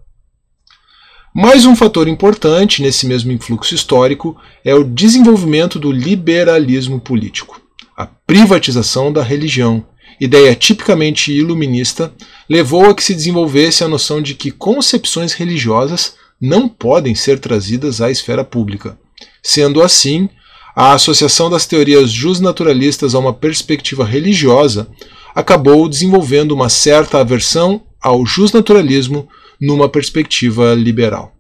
Mais 1.40 1.64
um 1.64 1.76
fator 1.76 2.09
importante 2.09 2.83
nesse 2.83 3.07
mesmo 3.07 3.30
influxo 3.30 3.73
histórico 3.73 4.37
é 4.64 4.75
o 4.75 4.83
desenvolvimento 4.83 5.78
do 5.78 5.92
liberalismo 5.92 6.99
político. 6.99 7.61
A 7.97 8.07
privatização 8.07 9.12
da 9.12 9.23
religião, 9.23 9.87
ideia 10.21 10.52
tipicamente 10.57 11.33
iluminista, 11.33 12.12
levou 12.50 12.87
a 12.87 12.92
que 12.92 13.04
se 13.04 13.14
desenvolvesse 13.14 13.85
a 13.85 13.88
noção 13.88 14.21
de 14.21 14.35
que 14.35 14.50
concepções 14.50 15.33
religiosas 15.33 16.16
não 16.40 16.68
podem 16.68 17.14
ser 17.14 17.38
trazidas 17.38 18.00
à 18.00 18.11
esfera 18.11 18.42
pública. 18.42 18.99
Sendo 19.40 19.80
assim, 19.80 20.28
a 20.75 20.92
associação 20.92 21.49
das 21.49 21.66
teorias 21.66 22.11
justnaturalistas 22.11 23.14
a 23.14 23.18
uma 23.21 23.33
perspectiva 23.33 24.04
religiosa 24.04 24.88
acabou 25.37 25.88
desenvolvendo 25.88 26.50
uma 26.50 26.68
certa 26.68 27.21
aversão 27.21 27.85
ao 28.02 28.26
justnaturalismo 28.26 29.28
numa 29.61 29.88
perspectiva 29.88 30.75
liberal. 30.75 31.35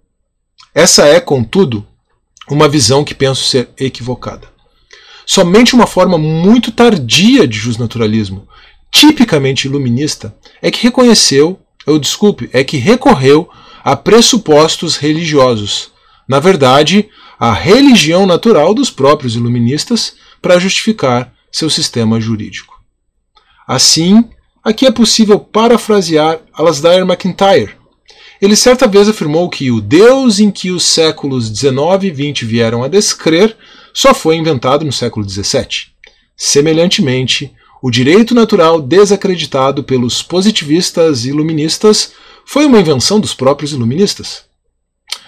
Essa 0.74 1.06
é, 1.06 1.20
contudo, 1.20 1.86
uma 2.50 2.68
visão 2.68 3.04
que 3.04 3.14
penso 3.14 3.44
ser 3.44 3.68
equivocada. 3.78 4.48
Somente 5.26 5.74
uma 5.74 5.86
forma 5.86 6.16
muito 6.16 6.72
tardia 6.72 7.46
de 7.46 7.58
justnaturalismo, 7.58 8.48
tipicamente 8.90 9.66
iluminista, 9.66 10.34
é 10.62 10.70
que 10.70 10.82
reconheceu, 10.82 11.60
ou 11.86 11.98
desculpe, 11.98 12.48
é 12.52 12.64
que 12.64 12.78
recorreu 12.78 13.48
a 13.84 13.94
pressupostos 13.94 14.96
religiosos. 14.96 15.90
Na 16.26 16.40
verdade, 16.40 17.08
a 17.38 17.52
religião 17.52 18.26
natural 18.26 18.74
dos 18.74 18.90
próprios 18.90 19.36
iluministas 19.36 20.14
para 20.40 20.58
justificar 20.58 21.32
seu 21.52 21.70
sistema 21.70 22.20
jurídico. 22.20 22.78
Assim, 23.66 24.24
aqui 24.64 24.86
é 24.86 24.90
possível 24.90 25.38
parafrasear 25.38 26.40
Alasdair 26.54 27.04
MacIntyre, 27.04 27.77
ele 28.40 28.54
certa 28.54 28.86
vez 28.86 29.08
afirmou 29.08 29.48
que 29.48 29.70
o 29.70 29.80
Deus 29.80 30.38
em 30.38 30.50
que 30.50 30.70
os 30.70 30.84
séculos 30.84 31.46
XIX 31.46 32.04
e 32.04 32.32
XX 32.32 32.46
vieram 32.48 32.82
a 32.82 32.88
descrer 32.88 33.56
só 33.92 34.14
foi 34.14 34.36
inventado 34.36 34.84
no 34.84 34.92
século 34.92 35.28
XVII. 35.28 35.88
Semelhantemente, 36.36 37.52
o 37.82 37.90
direito 37.90 38.34
natural 38.34 38.80
desacreditado 38.80 39.82
pelos 39.82 40.22
positivistas 40.22 41.24
iluministas 41.24 42.12
foi 42.44 42.64
uma 42.64 42.80
invenção 42.80 43.18
dos 43.18 43.34
próprios 43.34 43.72
iluministas. 43.72 44.44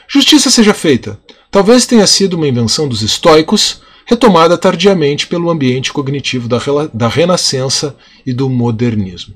Justiça 0.08 0.50
seja 0.50 0.74
feita, 0.74 1.18
talvez 1.50 1.86
tenha 1.86 2.06
sido 2.06 2.34
uma 2.34 2.48
invenção 2.48 2.88
dos 2.88 3.02
estoicos, 3.02 3.82
retomada 4.06 4.58
tardiamente 4.58 5.26
pelo 5.26 5.50
ambiente 5.50 5.92
cognitivo 5.92 6.48
da, 6.48 6.58
da 6.92 7.08
Renascença 7.08 7.96
e 8.26 8.32
do 8.32 8.48
modernismo. 8.48 9.34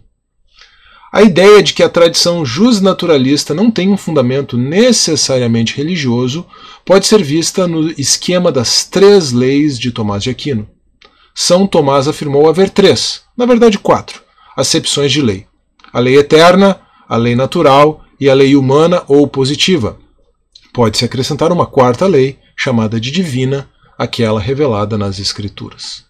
A 1.15 1.23
ideia 1.23 1.63
de 1.63 1.75
que 1.75 1.83
a 1.85 1.89
tradição 1.89 2.45
justnaturalista 2.45 3.55
não 3.55 3.71
tem 3.71 3.89
um 3.89 3.97
fundamento 3.97 4.59
necessariamente 4.59 5.77
religioso 5.77 6.45
pode 6.85 7.07
ser 7.07 7.23
vista 7.23 7.69
no 7.69 7.89
esquema 7.93 8.51
das 8.51 8.85
três 8.85 9.31
leis 9.31 9.79
de 9.79 9.93
Tomás 9.93 10.25
de 10.25 10.31
Aquino. 10.31 10.69
São 11.33 11.69
Tomás 11.69 12.09
afirmou 12.09 12.49
haver 12.49 12.69
três, 12.69 13.23
na 13.37 13.47
verdade 13.47 13.79
quatro, 13.79 14.23
acepções 14.57 15.13
de 15.13 15.23
lei: 15.23 15.47
a 15.93 16.01
lei 16.01 16.19
eterna, 16.19 16.81
a 17.09 17.17
lei 17.17 17.37
natural 17.37 18.03
e 18.19 18.29
a 18.29 18.35
lei 18.35 18.57
humana 18.57 19.05
ou 19.07 19.29
positiva. 19.29 19.97
Pode-se 20.73 21.05
acrescentar 21.05 21.53
uma 21.53 21.65
quarta 21.65 22.09
lei, 22.09 22.41
chamada 22.57 22.99
de 22.99 23.13
divina, 23.13 23.71
aquela 23.97 24.41
revelada 24.41 24.99
nas 24.99 25.21
Escrituras. 25.21 26.07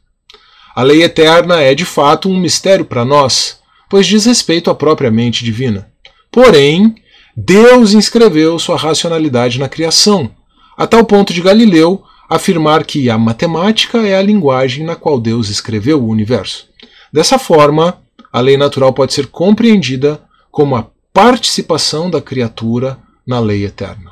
A 0.74 0.82
lei 0.82 1.02
eterna 1.02 1.60
é 1.60 1.74
de 1.74 1.84
fato 1.84 2.26
um 2.26 2.40
mistério 2.40 2.86
para 2.86 3.04
nós 3.04 3.62
pois 3.94 4.08
diz 4.08 4.24
respeito 4.24 4.70
à 4.70 4.74
própria 4.74 5.08
mente 5.08 5.44
divina. 5.44 5.88
Porém, 6.28 6.96
Deus 7.36 7.92
inscreveu 7.92 8.58
sua 8.58 8.76
racionalidade 8.76 9.56
na 9.56 9.68
criação, 9.68 10.32
a 10.76 10.84
tal 10.84 11.04
ponto 11.04 11.32
de 11.32 11.40
Galileu 11.40 12.02
afirmar 12.28 12.84
que 12.84 13.08
a 13.08 13.16
matemática 13.16 13.98
é 13.98 14.18
a 14.18 14.20
linguagem 14.20 14.84
na 14.84 14.96
qual 14.96 15.20
Deus 15.20 15.48
escreveu 15.48 16.02
o 16.02 16.08
universo. 16.08 16.66
Dessa 17.12 17.38
forma, 17.38 18.02
a 18.32 18.40
lei 18.40 18.56
natural 18.56 18.92
pode 18.92 19.14
ser 19.14 19.28
compreendida 19.28 20.20
como 20.50 20.74
a 20.74 20.88
participação 21.12 22.10
da 22.10 22.20
criatura 22.20 22.98
na 23.24 23.38
lei 23.38 23.64
eterna. 23.64 24.10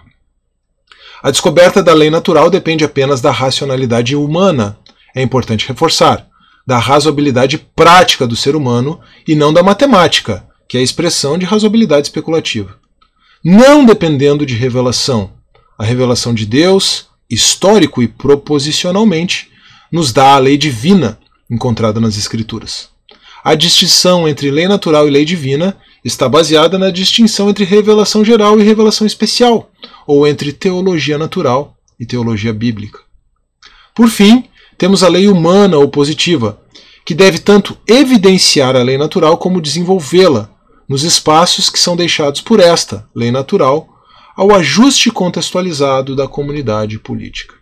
A 1.20 1.28
descoberta 1.32 1.82
da 1.82 1.92
lei 1.92 2.08
natural 2.08 2.48
depende 2.48 2.84
apenas 2.84 3.20
da 3.20 3.32
racionalidade 3.32 4.14
humana. 4.14 4.78
É 5.12 5.20
importante 5.20 5.66
reforçar 5.66 6.28
da 6.66 6.78
razoabilidade 6.78 7.58
prática 7.58 8.26
do 8.26 8.36
ser 8.36 8.54
humano 8.54 9.00
e 9.26 9.34
não 9.34 9.52
da 9.52 9.62
matemática, 9.62 10.46
que 10.68 10.76
é 10.76 10.80
a 10.80 10.82
expressão 10.82 11.36
de 11.36 11.44
razoabilidade 11.44 12.06
especulativa. 12.06 12.76
Não 13.44 13.84
dependendo 13.84 14.46
de 14.46 14.54
revelação. 14.54 15.32
A 15.78 15.84
revelação 15.84 16.32
de 16.32 16.46
Deus, 16.46 17.08
histórico 17.28 18.02
e 18.02 18.08
proposicionalmente, 18.08 19.50
nos 19.90 20.12
dá 20.12 20.34
a 20.34 20.38
lei 20.38 20.56
divina 20.56 21.18
encontrada 21.50 22.00
nas 22.00 22.16
Escrituras. 22.16 22.88
A 23.44 23.54
distinção 23.56 24.28
entre 24.28 24.50
lei 24.50 24.68
natural 24.68 25.08
e 25.08 25.10
lei 25.10 25.24
divina 25.24 25.76
está 26.04 26.28
baseada 26.28 26.78
na 26.78 26.90
distinção 26.90 27.50
entre 27.50 27.64
revelação 27.64 28.24
geral 28.24 28.60
e 28.60 28.62
revelação 28.62 29.06
especial, 29.06 29.70
ou 30.06 30.26
entre 30.26 30.52
teologia 30.52 31.18
natural 31.18 31.76
e 31.98 32.06
teologia 32.06 32.52
bíblica. 32.52 33.00
Por 33.94 34.08
fim, 34.08 34.44
temos 34.82 35.04
a 35.04 35.08
lei 35.08 35.28
humana 35.28 35.78
ou 35.78 35.86
positiva, 35.86 36.60
que 37.04 37.14
deve 37.14 37.38
tanto 37.38 37.78
evidenciar 37.86 38.74
a 38.74 38.82
lei 38.82 38.98
natural 38.98 39.38
como 39.38 39.60
desenvolvê-la 39.60 40.50
nos 40.88 41.04
espaços 41.04 41.70
que 41.70 41.78
são 41.78 41.94
deixados 41.94 42.40
por 42.40 42.58
esta 42.58 43.08
lei 43.14 43.30
natural 43.30 43.88
ao 44.36 44.52
ajuste 44.52 45.08
contextualizado 45.08 46.16
da 46.16 46.26
comunidade 46.26 46.98
política. 46.98 47.54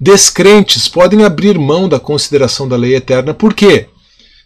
Descrentes 0.00 0.88
podem 0.88 1.26
abrir 1.26 1.58
mão 1.58 1.86
da 1.86 2.00
consideração 2.00 2.66
da 2.66 2.74
lei 2.74 2.94
eterna 2.94 3.34
porque, 3.34 3.90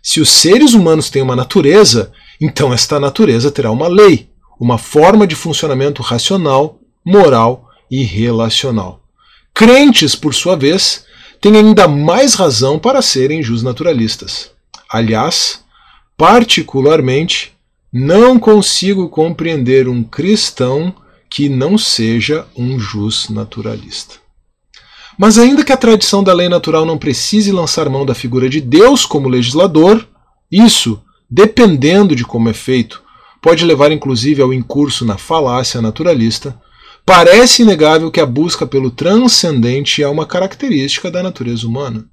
se 0.02 0.20
os 0.20 0.30
seres 0.30 0.74
humanos 0.74 1.10
têm 1.10 1.22
uma 1.22 1.36
natureza, 1.36 2.10
então 2.40 2.74
esta 2.74 2.98
natureza 2.98 3.52
terá 3.52 3.70
uma 3.70 3.86
lei, 3.86 4.30
uma 4.58 4.78
forma 4.78 5.24
de 5.28 5.36
funcionamento 5.36 6.02
racional, 6.02 6.80
moral 7.04 7.70
e 7.88 8.02
relacional. 8.02 9.00
Crentes, 9.54 10.16
por 10.16 10.34
sua 10.34 10.56
vez, 10.56 11.05
têm 11.40 11.56
ainda 11.56 11.86
mais 11.86 12.34
razão 12.34 12.78
para 12.78 13.02
serem 13.02 13.42
justnaturalistas. 13.42 14.50
Aliás, 14.88 15.60
particularmente, 16.16 17.52
não 17.92 18.38
consigo 18.38 19.08
compreender 19.08 19.88
um 19.88 20.02
cristão 20.02 20.94
que 21.30 21.48
não 21.48 21.76
seja 21.76 22.46
um 22.56 22.78
justnaturalista. 22.78 24.16
Mas 25.18 25.38
ainda 25.38 25.64
que 25.64 25.72
a 25.72 25.76
tradição 25.76 26.22
da 26.22 26.32
lei 26.32 26.48
natural 26.48 26.84
não 26.84 26.98
precise 26.98 27.50
lançar 27.50 27.88
mão 27.88 28.04
da 28.04 28.14
figura 28.14 28.48
de 28.48 28.60
Deus 28.60 29.06
como 29.06 29.28
legislador, 29.28 30.06
isso, 30.50 31.02
dependendo 31.28 32.14
de 32.14 32.24
como 32.24 32.48
é 32.48 32.52
feito, 32.52 33.02
pode 33.40 33.64
levar 33.64 33.90
inclusive 33.92 34.42
ao 34.42 34.52
incurso 34.52 35.04
na 35.04 35.16
falácia 35.16 35.80
naturalista, 35.80 36.60
parece 37.06 37.62
inegável 37.62 38.10
que 38.10 38.20
a 38.20 38.26
busca 38.26 38.66
pelo 38.66 38.90
transcendente 38.90 40.02
é 40.02 40.08
uma 40.08 40.26
característica 40.26 41.08
da 41.08 41.22
natureza 41.22 41.64
humana. 41.64 42.04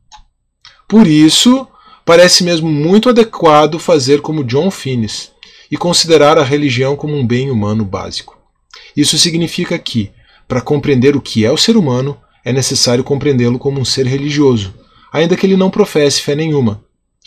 Por 0.87 1.07
isso, 1.07 1.67
parece 2.05 2.43
mesmo 2.43 2.71
muito 2.71 3.09
adequado 3.09 3.79
fazer 3.79 4.21
como 4.21 4.43
John 4.43 4.69
Finnis 4.69 5.31
e 5.71 5.75
considerar 5.75 6.37
a 6.37 6.43
religião 6.43 6.95
como 6.95 7.15
um 7.15 7.25
bem 7.25 7.49
humano 7.49 7.83
básico. 7.83 8.37
Isso 8.95 9.17
significa 9.17 9.77
que, 9.79 10.11
para 10.47 10.61
compreender 10.61 11.15
o 11.15 11.21
que 11.21 11.43
é 11.43 11.51
o 11.51 11.57
ser 11.57 11.75
humano, 11.75 12.15
é 12.45 12.53
necessário 12.53 13.03
compreendê-lo 13.03 13.57
como 13.57 13.79
um 13.79 13.85
ser 13.85 14.05
religioso, 14.05 14.75
ainda 15.11 15.35
que 15.35 15.45
ele 15.47 15.57
não 15.57 15.71
professe 15.71 16.21
fé 16.21 16.35
nenhuma, 16.35 16.83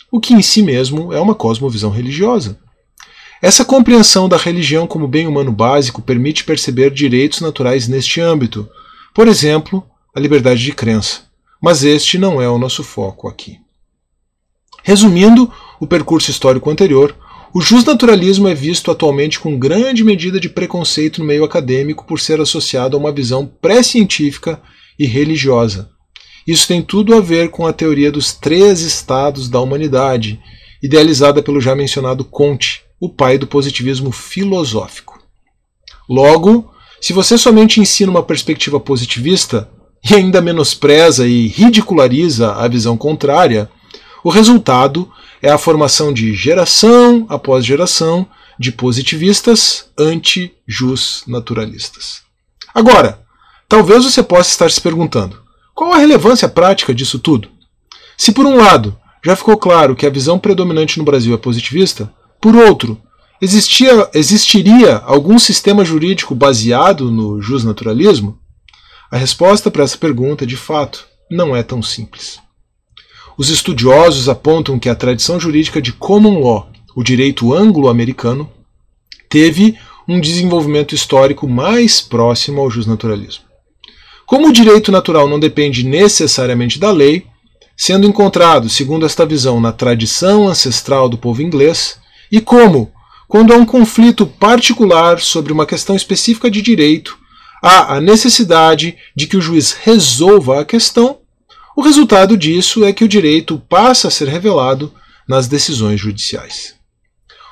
o 0.09 0.21
que 0.21 0.33
em 0.33 0.41
si 0.41 0.61
mesmo 0.61 1.11
é 1.11 1.19
uma 1.19 1.35
cosmovisão 1.35 1.89
religiosa. 1.89 2.57
Essa 3.41 3.63
compreensão 3.63 4.27
da 4.27 4.37
religião 4.37 4.87
como 4.87 5.07
bem 5.07 5.27
humano 5.27 5.51
básico 5.51 6.01
permite 6.01 6.43
perceber 6.43 6.89
direitos 6.91 7.39
naturais 7.39 7.87
neste 7.87 8.19
âmbito, 8.19 8.67
por 9.13 9.27
exemplo, 9.27 9.85
a 10.15 10.19
liberdade 10.19 10.63
de 10.63 10.71
crença. 10.71 11.21
Mas 11.61 11.83
este 11.83 12.17
não 12.17 12.41
é 12.41 12.49
o 12.49 12.57
nosso 12.57 12.83
foco 12.83 13.27
aqui. 13.27 13.59
Resumindo 14.83 15.51
o 15.79 15.85
percurso 15.85 16.31
histórico 16.31 16.69
anterior, 16.69 17.15
o 17.53 17.61
justnaturalismo 17.61 18.47
é 18.47 18.53
visto 18.55 18.89
atualmente 18.89 19.39
com 19.39 19.57
grande 19.57 20.03
medida 20.03 20.39
de 20.39 20.49
preconceito 20.49 21.19
no 21.19 21.25
meio 21.25 21.43
acadêmico 21.43 22.05
por 22.05 22.19
ser 22.19 22.41
associado 22.41 22.95
a 22.95 22.99
uma 22.99 23.11
visão 23.11 23.45
pré-científica 23.45 24.61
e 24.97 25.05
religiosa. 25.05 25.89
Isso 26.47 26.67
tem 26.67 26.81
tudo 26.81 27.15
a 27.15 27.21
ver 27.21 27.49
com 27.49 27.67
a 27.67 27.73
teoria 27.73 28.11
dos 28.11 28.33
três 28.33 28.81
estados 28.81 29.49
da 29.49 29.59
humanidade, 29.59 30.39
idealizada 30.81 31.43
pelo 31.43 31.61
já 31.61 31.75
mencionado 31.75 32.23
Comte, 32.23 32.86
o 32.99 33.09
pai 33.09 33.37
do 33.37 33.47
positivismo 33.47 34.11
filosófico. 34.11 35.19
Logo, 36.09 36.71
se 37.01 37.13
você 37.13 37.37
somente 37.37 37.79
ensina 37.79 38.11
uma 38.11 38.23
perspectiva 38.23 38.79
positivista 38.79 39.69
e 40.03 40.15
ainda 40.15 40.41
menospreza 40.41 41.27
e 41.27 41.47
ridiculariza 41.47 42.53
a 42.53 42.67
visão 42.67 42.97
contrária, 42.97 43.69
o 44.23 44.29
resultado 44.29 45.11
é 45.41 45.49
a 45.49 45.57
formação 45.57 46.13
de 46.13 46.33
geração 46.33 47.25
após 47.29 47.65
geração 47.65 48.27
de 48.59 48.71
positivistas 48.71 49.89
anti-jus 49.97 51.23
naturalistas. 51.27 52.21
Agora, 52.73 53.27
Talvez 53.67 54.05
você 54.05 54.23
possa 54.23 54.49
estar 54.49 54.71
se 54.71 54.79
perguntando: 54.79 55.41
qual 55.75 55.93
a 55.93 55.97
relevância 55.97 56.47
prática 56.47 56.93
disso 56.93 57.19
tudo? 57.19 57.49
Se 58.15 58.31
por 58.31 58.45
um 58.45 58.55
lado 58.55 58.97
já 59.23 59.35
ficou 59.35 59.57
claro 59.57 59.95
que 59.95 60.05
a 60.05 60.09
visão 60.09 60.39
predominante 60.39 60.97
no 60.97 61.03
Brasil 61.03 61.33
é 61.33 61.37
positivista, 61.37 62.11
por 62.39 62.55
outro, 62.55 62.99
existia, 63.41 64.09
existiria 64.13 64.97
algum 64.97 65.37
sistema 65.39 65.83
jurídico 65.83 66.35
baseado 66.35 67.11
no 67.11 67.41
justnaturalismo? 67.41 68.37
A 69.11 69.17
resposta 69.17 69.71
para 69.71 69.83
essa 69.83 69.97
pergunta, 69.97 70.45
de 70.45 70.57
fato, 70.57 71.07
não 71.29 71.55
é 71.55 71.63
tão 71.63 71.81
simples. 71.81 72.39
Os 73.37 73.49
estudiosos 73.49 74.27
apontam 74.27 74.79
que 74.79 74.89
a 74.89 74.95
tradição 74.95 75.39
jurídica 75.39 75.81
de 75.81 75.93
common 75.93 76.39
law, 76.39 76.69
o 76.95 77.03
direito 77.03 77.53
anglo-americano, 77.53 78.49
teve 79.29 79.77
um 80.07 80.19
desenvolvimento 80.19 80.95
histórico 80.95 81.47
mais 81.47 82.01
próximo 82.01 82.61
ao 82.61 82.71
justnaturalismo. 82.71 83.43
Como 84.25 84.47
o 84.47 84.53
direito 84.53 84.91
natural 84.91 85.27
não 85.27 85.39
depende 85.39 85.85
necessariamente 85.85 86.79
da 86.79 86.91
lei, 86.91 87.25
sendo 87.75 88.07
encontrado, 88.07 88.69
segundo 88.69 89.05
esta 89.05 89.25
visão, 89.25 89.61
na 89.61 89.71
tradição 89.71 90.47
ancestral 90.47 91.07
do 91.07 91.17
povo 91.17 91.41
inglês, 91.41 91.99
e 92.31 92.41
como, 92.41 92.91
quando 93.27 93.53
há 93.53 93.57
um 93.57 93.65
conflito 93.65 94.25
particular 94.25 95.19
sobre 95.19 95.51
uma 95.51 95.65
questão 95.65 95.95
específica 95.95 96.49
de 96.49 96.61
direito, 96.61 97.17
há 97.61 97.95
a 97.95 98.01
necessidade 98.01 98.97
de 99.15 99.27
que 99.27 99.37
o 99.37 99.41
juiz 99.41 99.71
resolva 99.71 100.61
a 100.61 100.65
questão, 100.65 101.19
o 101.75 101.81
resultado 101.81 102.35
disso 102.35 102.83
é 102.83 102.91
que 102.91 103.03
o 103.03 103.07
direito 103.07 103.61
passa 103.69 104.07
a 104.07 104.11
ser 104.11 104.27
revelado 104.27 104.91
nas 105.27 105.47
decisões 105.47 105.99
judiciais. 105.99 106.75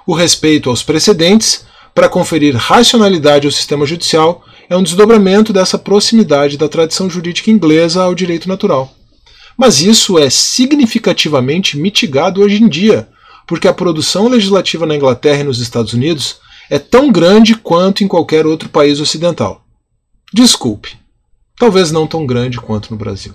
O 0.08 0.14
respeito 0.14 0.70
aos 0.70 0.82
precedentes, 0.82 1.66
para 1.94 2.10
conferir 2.10 2.56
racionalidade 2.56 3.46
ao 3.46 3.52
sistema 3.52 3.86
judicial, 3.86 4.44
é 4.70 4.76
um 4.76 4.84
desdobramento 4.84 5.54
dessa 5.54 5.78
proximidade 5.78 6.58
da 6.58 6.68
tradição 6.68 7.10
jurídica 7.10 7.52
inglesa 7.52 8.04
ao 8.04 8.16
direito 8.16 8.48
natural. 8.48 8.94
Mas 9.58 9.80
isso 9.80 10.20
é 10.20 10.30
significativamente 10.30 11.78
mitigado 11.78 12.42
hoje 12.42 12.62
em 12.62 12.68
dia, 12.68 13.08
porque 13.46 13.68
a 13.68 13.74
produção 13.74 14.28
legislativa 14.28 14.86
na 14.86 14.96
Inglaterra 14.96 15.42
e 15.42 15.44
nos 15.44 15.60
Estados 15.60 15.94
Unidos 15.94 16.38
é 16.70 16.80
tão 16.80 17.12
grande 17.12 17.56
quanto 17.56 18.04
em 18.04 18.08
qualquer 18.08 18.46
outro 18.46 18.70
país 18.70 19.00
ocidental. 19.00 19.64
Desculpe, 20.34 20.98
talvez 21.58 21.92
não 21.92 22.08
tão 22.08 22.26
grande 22.26 22.60
quanto 22.60 22.92
no 22.92 22.98
Brasil. 22.98 23.34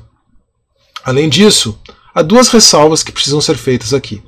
Além 1.05 1.29
disso, 1.29 1.79
há 2.15 2.23
duas 2.23 2.49
ressalvas 2.49 3.03
que 3.03 3.13
precisam 3.13 3.41
ser 3.41 3.57
feitas 3.57 3.95
aqui. 3.95 4.23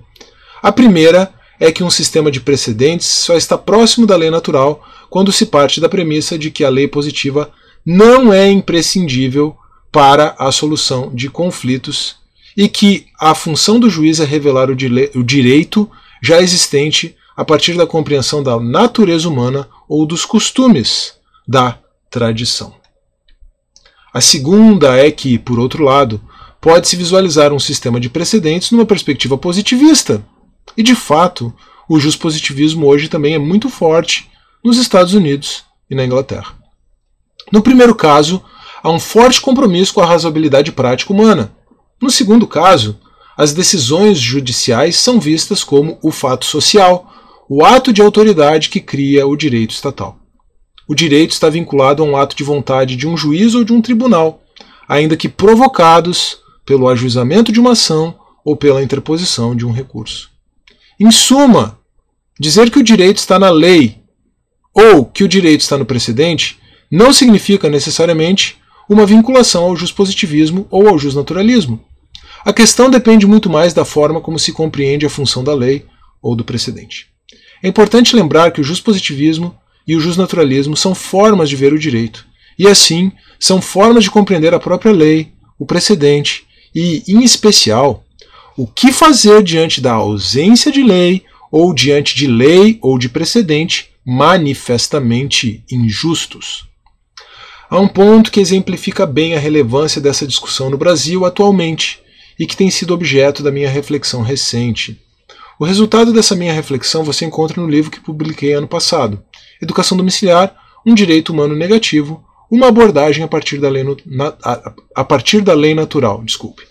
A 0.63 0.71
primeira 0.71 1.33
é 1.59 1.71
que 1.71 1.85
um 1.85 1.91
sistema 1.91 2.31
de 2.31 2.41
precedentes 2.41 3.07
só 3.07 3.37
está 3.37 3.59
próximo 3.59 4.07
da 4.07 4.17
lei 4.17 4.31
natural 4.31 4.83
quando 5.11 5.33
se 5.33 5.47
parte 5.47 5.81
da 5.81 5.89
premissa 5.89 6.39
de 6.39 6.51
que 6.51 6.65
a 6.65 6.71
lei 6.71 6.89
positiva 6.89 7.53
não 7.85 8.33
é 8.33 8.51
imprescindível 8.51 9.57
para 9.91 10.35
a 10.39 10.51
solução 10.51 11.15
de 11.15 11.29
conflitos 11.29 12.17
e 12.57 12.69
que 12.69 13.07
a 13.19 13.35
função 13.35 13.79
do 13.81 13.89
juiz 13.89 14.21
é 14.21 14.25
revelar 14.25 14.71
o, 14.71 14.73
o 14.73 15.23
direito 15.23 15.91
já 16.23 16.41
existente 16.41 17.17
a 17.37 17.45
partir 17.45 17.75
da 17.75 17.87
compreensão 17.87 18.43
da 18.43 18.59
natureza 18.61 19.29
humana 19.29 19.69
ou 19.89 20.07
dos 20.07 20.25
costumes 20.25 21.15
da 21.47 21.79
tradição. 22.11 22.75
A 24.13 24.21
segunda 24.21 24.97
é 24.97 25.11
que, 25.11 25.39
por 25.39 25.59
outro 25.59 25.83
lado, 25.83 26.21
pode-se 26.61 26.97
visualizar 26.97 27.53
um 27.53 27.59
sistema 27.59 27.99
de 27.99 28.11
precedentes 28.11 28.71
numa 28.71 28.85
perspectiva 28.85 29.39
positivista. 29.39 30.25
E, 30.77 30.83
de 30.83 30.95
fato, 30.95 31.53
o 31.89 31.99
positivismo 32.19 32.87
hoje 32.87 33.09
também 33.09 33.35
é 33.35 33.39
muito 33.39 33.69
forte 33.69 34.31
nos 34.63 34.79
Estados 34.79 35.15
Unidos 35.15 35.65
e 35.91 35.95
na 35.95 36.05
Inglaterra. 36.05 36.55
No 37.51 37.63
primeiro 37.63 37.95
caso, 37.95 38.43
há 38.83 38.91
um 38.91 39.01
forte 39.01 39.41
compromisso 39.41 39.95
com 39.95 40.01
a 40.01 40.07
razoabilidade 40.07 40.73
prática 40.73 41.13
humana. 41.13 41.53
No 42.03 42.11
segundo 42.11 42.49
caso, 42.49 42.99
as 43.37 43.55
decisões 43.55 44.19
judiciais 44.19 44.97
são 44.97 45.21
vistas 45.21 45.63
como 45.63 45.99
o 46.03 46.11
fato 46.11 46.45
social, 46.45 47.09
o 47.49 47.65
ato 47.65 47.93
de 47.93 48.03
autoridade 48.03 48.69
que 48.69 48.81
cria 48.81 49.25
o 49.25 49.37
direito 49.37 49.71
estatal. 49.71 50.19
O 50.89 50.97
direito 50.97 51.31
está 51.31 51.49
vinculado 51.49 52.03
a 52.03 52.07
um 52.07 52.17
ato 52.17 52.35
de 52.35 52.43
vontade 52.43 52.97
de 52.97 53.07
um 53.07 53.17
juiz 53.17 53.55
ou 53.55 53.63
de 53.63 53.73
um 53.73 53.81
tribunal, 53.81 54.43
ainda 54.89 55.17
que 55.17 55.29
provocados 55.29 56.39
pelo 56.67 56.89
ajuizamento 56.89 57.53
de 57.53 57.61
uma 57.61 57.71
ação 57.73 58.19
ou 58.45 58.57
pela 58.57 58.83
interposição 58.83 59.55
de 59.55 59.65
um 59.65 59.71
recurso. 59.71 60.29
Em 60.99 61.09
suma, 61.13 61.79
dizer 62.39 62.69
que 62.69 62.81
o 62.81 62.85
direito 62.85 63.19
está 63.19 63.39
na 63.39 63.51
lei 63.51 64.03
ou 64.75 65.05
que 65.05 65.23
o 65.23 65.29
direito 65.29 65.61
está 65.61 65.79
no 65.79 65.87
precedente 65.87 66.59
não 66.91 67.13
significa 67.13 67.71
necessariamente 67.71 68.61
uma 68.89 69.07
vinculação 69.07 69.67
ao 69.67 69.77
positivismo 69.95 70.67
ou 70.69 70.89
ao 70.89 70.97
naturalismo. 71.15 71.92
A 72.45 72.53
questão 72.53 72.91
depende 72.91 73.27
muito 73.27 73.49
mais 73.49 73.73
da 73.73 73.85
forma 73.85 74.21
como 74.21 74.39
se 74.39 74.53
compreende 74.53 75.07
a 75.07 75.11
função 75.11 75.45
da 75.45 75.55
lei 75.55 75.87
ou 76.21 76.35
do 76.35 76.45
precedente. 76.45 77.07
É 77.63 77.69
importante 77.69 78.17
lembrar 78.17 78.51
que 78.51 78.61
o 78.61 78.65
juspositivismo 78.65 79.57
e 79.87 79.95
o 79.95 80.01
justnaturalismo 80.01 80.77
são 80.77 80.95
formas 80.95 81.49
de 81.49 81.57
ver 81.57 81.73
o 81.73 81.79
direito, 81.79 82.27
e 82.59 82.67
assim 82.67 83.13
são 83.39 83.61
formas 83.61 84.05
de 84.05 84.11
compreender 84.11 84.55
a 84.55 84.61
própria 84.61 84.93
lei, 84.93 85.33
o 85.59 85.65
precedente 85.65 86.45
e, 86.75 87.03
em 87.07 87.23
especial, 87.23 88.05
o 88.57 88.67
que 88.67 88.93
fazer 88.93 89.43
diante 89.43 89.81
da 89.81 89.93
ausência 89.93 90.71
de 90.71 90.83
lei 90.83 91.25
ou 91.51 91.73
diante 91.73 92.17
de 92.17 92.27
lei 92.27 92.79
ou 92.81 92.99
de 92.99 93.09
precedente 93.09 93.91
manifestamente 94.05 95.63
injustos. 95.71 96.67
Há 97.71 97.79
um 97.79 97.89
ponto 97.89 98.31
que 98.31 98.41
exemplifica 98.41 99.07
bem 99.07 99.35
a 99.35 99.39
relevância 99.39 100.01
dessa 100.01 100.27
discussão 100.27 100.69
no 100.69 100.77
Brasil 100.77 101.25
atualmente 101.25 102.01
e 102.43 102.47
que 102.47 102.57
tem 102.57 102.69
sido 102.73 102.93
objeto 102.93 103.41
da 103.41 103.53
minha 103.53 103.71
reflexão 103.71 104.21
recente. 104.21 105.01
O 105.61 105.65
resultado 105.65 106.13
dessa 106.13 106.35
minha 106.35 106.53
reflexão 106.53 107.05
você 107.05 107.25
encontra 107.25 107.63
no 107.63 107.71
livro 107.71 107.89
que 107.89 108.01
publiquei 108.01 108.53
ano 108.53 108.67
passado, 108.67 109.23
Educação 109.63 109.97
Domiciliar, 109.97 110.53
um 110.85 110.93
direito 110.93 111.33
humano 111.33 111.55
negativo, 111.55 112.21
uma 112.51 112.67
abordagem 112.67 113.23
a 113.23 113.29
partir 113.29 113.59
da 113.59 113.69
lei, 113.69 113.85
na, 114.05 114.35
a, 114.43 114.73
a 114.93 115.05
partir 115.05 115.41
da 115.41 115.55
lei 115.55 115.73
natural. 115.73 116.21
Desculpe. 116.25 116.65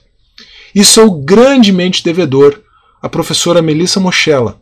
E 0.76 0.84
sou 0.84 1.10
grandemente 1.22 2.04
devedor 2.04 2.60
à 3.02 3.08
professora 3.08 3.62
Melissa 3.62 3.98
Mochella, 3.98 4.60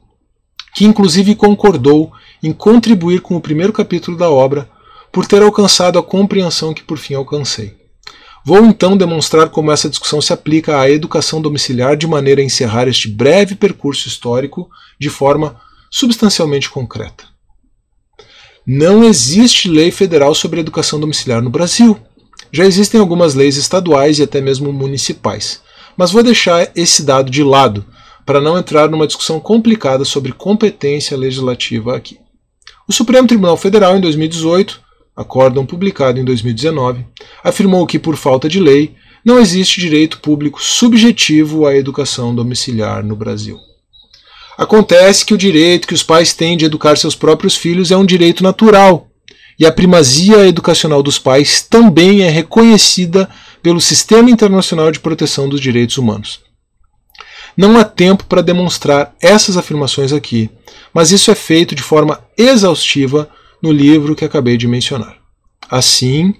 que 0.75 0.85
inclusive 0.85 1.33
concordou 1.33 2.11
em 2.43 2.53
contribuir 2.53 3.21
com 3.21 3.35
o 3.35 3.41
primeiro 3.41 3.73
capítulo 3.73 4.15
da 4.15 4.29
obra 4.29 4.69
por 5.11 5.25
ter 5.25 5.41
alcançado 5.41 5.97
a 5.97 6.03
compreensão 6.03 6.71
que 6.71 6.83
por 6.83 6.99
fim 6.99 7.15
alcancei. 7.15 7.78
Vou 8.43 8.65
então 8.65 8.95
demonstrar 8.95 9.49
como 9.49 9.71
essa 9.71 9.89
discussão 9.89 10.21
se 10.21 10.31
aplica 10.31 10.79
à 10.79 10.89
educação 10.89 11.41
domiciliar 11.41 11.97
de 11.97 12.07
maneira 12.07 12.41
a 12.41 12.43
encerrar 12.43 12.87
este 12.87 13.07
breve 13.07 13.55
percurso 13.55 14.07
histórico 14.07 14.69
de 14.99 15.09
forma 15.09 15.59
substancialmente 15.91 16.69
concreta. 16.69 17.25
Não 18.65 19.03
existe 19.03 19.69
lei 19.69 19.91
federal 19.91 20.35
sobre 20.35 20.59
educação 20.59 20.99
domiciliar 20.99 21.41
no 21.41 21.49
Brasil. 21.49 21.99
Já 22.51 22.65
existem 22.65 22.99
algumas 22.99 23.33
leis 23.33 23.57
estaduais 23.57 24.19
e 24.19 24.23
até 24.23 24.41
mesmo 24.41 24.71
municipais. 24.71 25.61
Mas 25.97 26.11
vou 26.11 26.23
deixar 26.23 26.71
esse 26.75 27.03
dado 27.03 27.29
de 27.29 27.43
lado 27.43 27.85
para 28.25 28.39
não 28.39 28.57
entrar 28.57 28.87
numa 28.87 29.07
discussão 29.07 29.39
complicada 29.39 30.05
sobre 30.05 30.31
competência 30.31 31.17
legislativa 31.17 31.97
aqui. 31.97 32.19
O 32.87 32.93
Supremo 32.93 33.27
Tribunal 33.27 33.57
Federal, 33.57 33.97
em 33.97 34.01
2018, 34.01 34.79
acórdão 35.19 35.65
publicado 35.65 36.17
em 36.17 36.23
2019, 36.23 37.05
afirmou 37.43 37.85
que, 37.85 37.99
por 37.99 38.15
falta 38.15 38.47
de 38.47 38.57
lei, 38.57 38.95
não 39.23 39.37
existe 39.37 39.81
direito 39.81 40.19
público 40.19 40.63
subjetivo 40.63 41.67
à 41.67 41.75
educação 41.75 42.33
domiciliar 42.33 43.03
no 43.03 43.17
Brasil. 43.17 43.57
Acontece 44.57 45.25
que 45.25 45.33
o 45.33 45.37
direito 45.37 45.89
que 45.89 45.93
os 45.93 46.03
pais 46.03 46.33
têm 46.33 46.55
de 46.55 46.63
educar 46.63 46.95
seus 46.97 47.15
próprios 47.15 47.57
filhos 47.57 47.91
é 47.91 47.97
um 47.97 48.05
direito 48.05 48.41
natural, 48.41 49.09
e 49.59 49.65
a 49.65 49.71
primazia 49.73 50.47
educacional 50.47 51.03
dos 51.03 51.19
pais 51.19 51.61
também 51.61 52.21
é 52.21 52.29
reconhecida 52.29 53.29
pelo 53.61 53.81
Sistema 53.81 54.31
Internacional 54.31 54.89
de 54.89 55.01
Proteção 55.01 55.49
dos 55.49 55.59
Direitos 55.59 55.97
Humanos. 55.97 56.39
Não 57.57 57.77
há 57.77 57.83
tempo 57.83 58.23
para 58.23 58.41
demonstrar 58.41 59.13
essas 59.21 59.57
afirmações 59.57 60.13
aqui, 60.13 60.49
mas 60.93 61.11
isso 61.11 61.29
é 61.29 61.35
feito 61.35 61.75
de 61.75 61.83
forma 61.83 62.23
exaustiva 62.37 63.29
no 63.61 63.71
livro 63.71 64.15
que 64.15 64.25
acabei 64.25 64.57
de 64.57 64.67
mencionar. 64.67 65.17
Assim, 65.69 66.33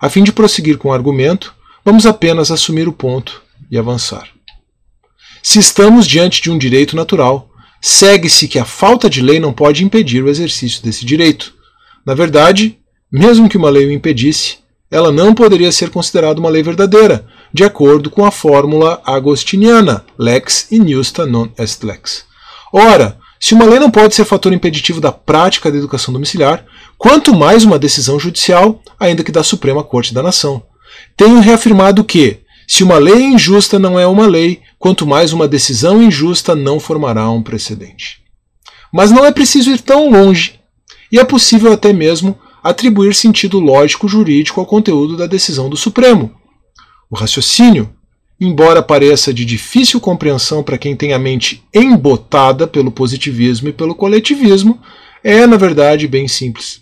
a 0.00 0.08
fim 0.08 0.22
de 0.22 0.32
prosseguir 0.32 0.78
com 0.78 0.88
o 0.88 0.92
argumento, 0.92 1.54
vamos 1.84 2.06
apenas 2.06 2.50
assumir 2.50 2.88
o 2.88 2.92
ponto 2.92 3.42
e 3.70 3.78
avançar. 3.78 4.28
Se 5.42 5.58
estamos 5.58 6.06
diante 6.06 6.40
de 6.40 6.50
um 6.50 6.58
direito 6.58 6.94
natural, 6.94 7.50
segue-se 7.80 8.46
que 8.46 8.58
a 8.58 8.64
falta 8.64 9.10
de 9.10 9.20
lei 9.20 9.40
não 9.40 9.52
pode 9.52 9.84
impedir 9.84 10.22
o 10.22 10.28
exercício 10.28 10.82
desse 10.82 11.04
direito. 11.04 11.52
Na 12.06 12.14
verdade, 12.14 12.78
mesmo 13.10 13.48
que 13.48 13.56
uma 13.56 13.70
lei 13.70 13.86
o 13.86 13.92
impedisse, 13.92 14.58
ela 14.90 15.10
não 15.10 15.34
poderia 15.34 15.72
ser 15.72 15.90
considerada 15.90 16.38
uma 16.38 16.50
lei 16.50 16.62
verdadeira, 16.62 17.26
de 17.52 17.64
acordo 17.64 18.10
com 18.10 18.24
a 18.24 18.30
fórmula 18.30 19.00
agostiniana, 19.04 20.04
lex 20.18 20.70
injusta 20.70 21.26
non 21.26 21.48
est 21.58 21.82
lex. 21.82 22.24
Ora, 22.72 23.18
se 23.42 23.54
uma 23.54 23.64
lei 23.64 23.80
não 23.80 23.90
pode 23.90 24.14
ser 24.14 24.24
fator 24.24 24.52
impeditivo 24.52 25.00
da 25.00 25.10
prática 25.10 25.68
da 25.68 25.76
educação 25.76 26.14
domiciliar, 26.14 26.64
quanto 26.96 27.34
mais 27.34 27.64
uma 27.64 27.76
decisão 27.76 28.16
judicial, 28.16 28.80
ainda 29.00 29.24
que 29.24 29.32
da 29.32 29.42
Suprema 29.42 29.82
Corte 29.82 30.14
da 30.14 30.22
Nação. 30.22 30.62
Tenho 31.16 31.40
reafirmado 31.40 32.04
que, 32.04 32.38
se 32.68 32.84
uma 32.84 32.98
lei 32.98 33.20
injusta 33.20 33.80
não 33.80 33.98
é 33.98 34.06
uma 34.06 34.28
lei, 34.28 34.62
quanto 34.78 35.04
mais 35.04 35.32
uma 35.32 35.48
decisão 35.48 36.00
injusta 36.00 36.54
não 36.54 36.78
formará 36.78 37.28
um 37.32 37.42
precedente. 37.42 38.22
Mas 38.92 39.10
não 39.10 39.24
é 39.24 39.32
preciso 39.32 39.72
ir 39.72 39.80
tão 39.80 40.08
longe, 40.08 40.60
e 41.10 41.18
é 41.18 41.24
possível 41.24 41.72
até 41.72 41.92
mesmo 41.92 42.38
atribuir 42.62 43.12
sentido 43.12 43.58
lógico 43.58 44.06
jurídico 44.06 44.60
ao 44.60 44.66
conteúdo 44.66 45.16
da 45.16 45.26
decisão 45.26 45.68
do 45.68 45.76
Supremo. 45.76 46.32
O 47.10 47.16
raciocínio, 47.16 47.92
embora 48.44 48.82
pareça 48.82 49.32
de 49.32 49.44
difícil 49.44 50.00
compreensão 50.00 50.64
para 50.64 50.76
quem 50.76 50.96
tem 50.96 51.12
a 51.12 51.18
mente 51.18 51.62
embotada 51.72 52.66
pelo 52.66 52.90
positivismo 52.90 53.68
e 53.68 53.72
pelo 53.72 53.94
coletivismo, 53.94 54.80
é, 55.22 55.46
na 55.46 55.56
verdade, 55.56 56.08
bem 56.08 56.26
simples. 56.26 56.80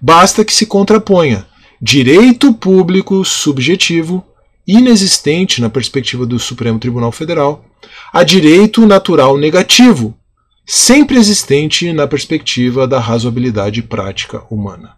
Basta 0.00 0.44
que 0.44 0.54
se 0.54 0.64
contraponha 0.64 1.44
direito 1.80 2.54
público 2.54 3.24
subjetivo 3.24 4.24
inexistente 4.64 5.60
na 5.60 5.68
perspectiva 5.68 6.24
do 6.24 6.38
Supremo 6.38 6.78
Tribunal 6.78 7.10
Federal, 7.10 7.64
a 8.12 8.22
direito 8.22 8.86
natural 8.86 9.36
negativo, 9.36 10.16
sempre 10.64 11.16
existente 11.18 11.92
na 11.92 12.06
perspectiva 12.06 12.86
da 12.86 13.00
razoabilidade 13.00 13.82
prática 13.82 14.44
humana. 14.48 14.94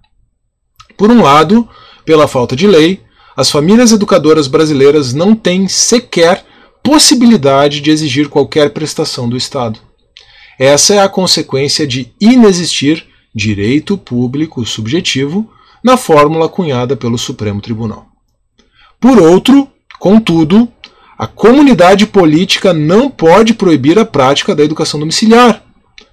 Por 0.98 1.10
um 1.10 1.22
lado, 1.22 1.66
pela 2.04 2.28
falta 2.28 2.54
de 2.54 2.66
lei, 2.66 3.00
as 3.36 3.50
famílias 3.50 3.92
educadoras 3.92 4.46
brasileiras 4.46 5.12
não 5.12 5.34
têm 5.34 5.66
sequer 5.68 6.44
possibilidade 6.82 7.80
de 7.80 7.90
exigir 7.90 8.28
qualquer 8.28 8.70
prestação 8.70 9.28
do 9.28 9.36
Estado. 9.36 9.80
Essa 10.58 10.94
é 10.94 10.98
a 11.00 11.08
consequência 11.08 11.86
de 11.86 12.12
inexistir 12.20 13.06
direito 13.34 13.98
público 13.98 14.64
subjetivo 14.64 15.50
na 15.82 15.96
fórmula 15.96 16.48
cunhada 16.48 16.96
pelo 16.96 17.18
Supremo 17.18 17.60
Tribunal. 17.60 18.06
Por 19.00 19.18
outro, 19.18 19.68
contudo, 19.98 20.68
a 21.18 21.26
comunidade 21.26 22.06
política 22.06 22.72
não 22.72 23.10
pode 23.10 23.54
proibir 23.54 23.98
a 23.98 24.04
prática 24.04 24.54
da 24.54 24.62
educação 24.62 25.00
domiciliar, 25.00 25.62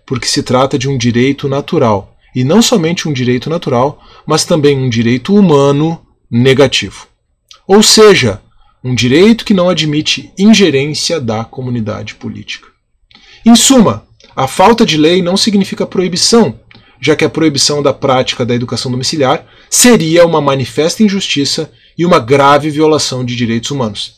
porque 0.05 0.27
se 0.27 0.41
trata 0.41 0.77
de 0.77 0.89
um 0.89 0.97
direito 0.97 1.47
natural, 1.47 2.15
e 2.35 2.43
não 2.43 2.61
somente 2.61 3.07
um 3.07 3.13
direito 3.13 3.49
natural, 3.49 3.99
mas 4.25 4.45
também 4.45 4.77
um 4.77 4.89
direito 4.89 5.35
humano 5.35 6.01
negativo. 6.29 7.10
Ou 7.73 7.81
seja, 7.81 8.41
um 8.83 8.93
direito 8.93 9.45
que 9.45 9.53
não 9.53 9.69
admite 9.69 10.29
ingerência 10.37 11.21
da 11.21 11.45
comunidade 11.45 12.15
política. 12.15 12.67
Em 13.45 13.55
suma, 13.55 14.05
a 14.35 14.45
falta 14.45 14.85
de 14.85 14.97
lei 14.97 15.21
não 15.21 15.37
significa 15.37 15.85
proibição, 15.85 16.59
já 16.99 17.15
que 17.15 17.23
a 17.23 17.29
proibição 17.29 17.81
da 17.81 17.93
prática 17.93 18.45
da 18.45 18.53
educação 18.53 18.91
domiciliar 18.91 19.45
seria 19.69 20.25
uma 20.25 20.41
manifesta 20.41 21.01
injustiça 21.01 21.71
e 21.97 22.05
uma 22.05 22.19
grave 22.19 22.69
violação 22.69 23.23
de 23.23 23.37
direitos 23.37 23.71
humanos. 23.71 24.15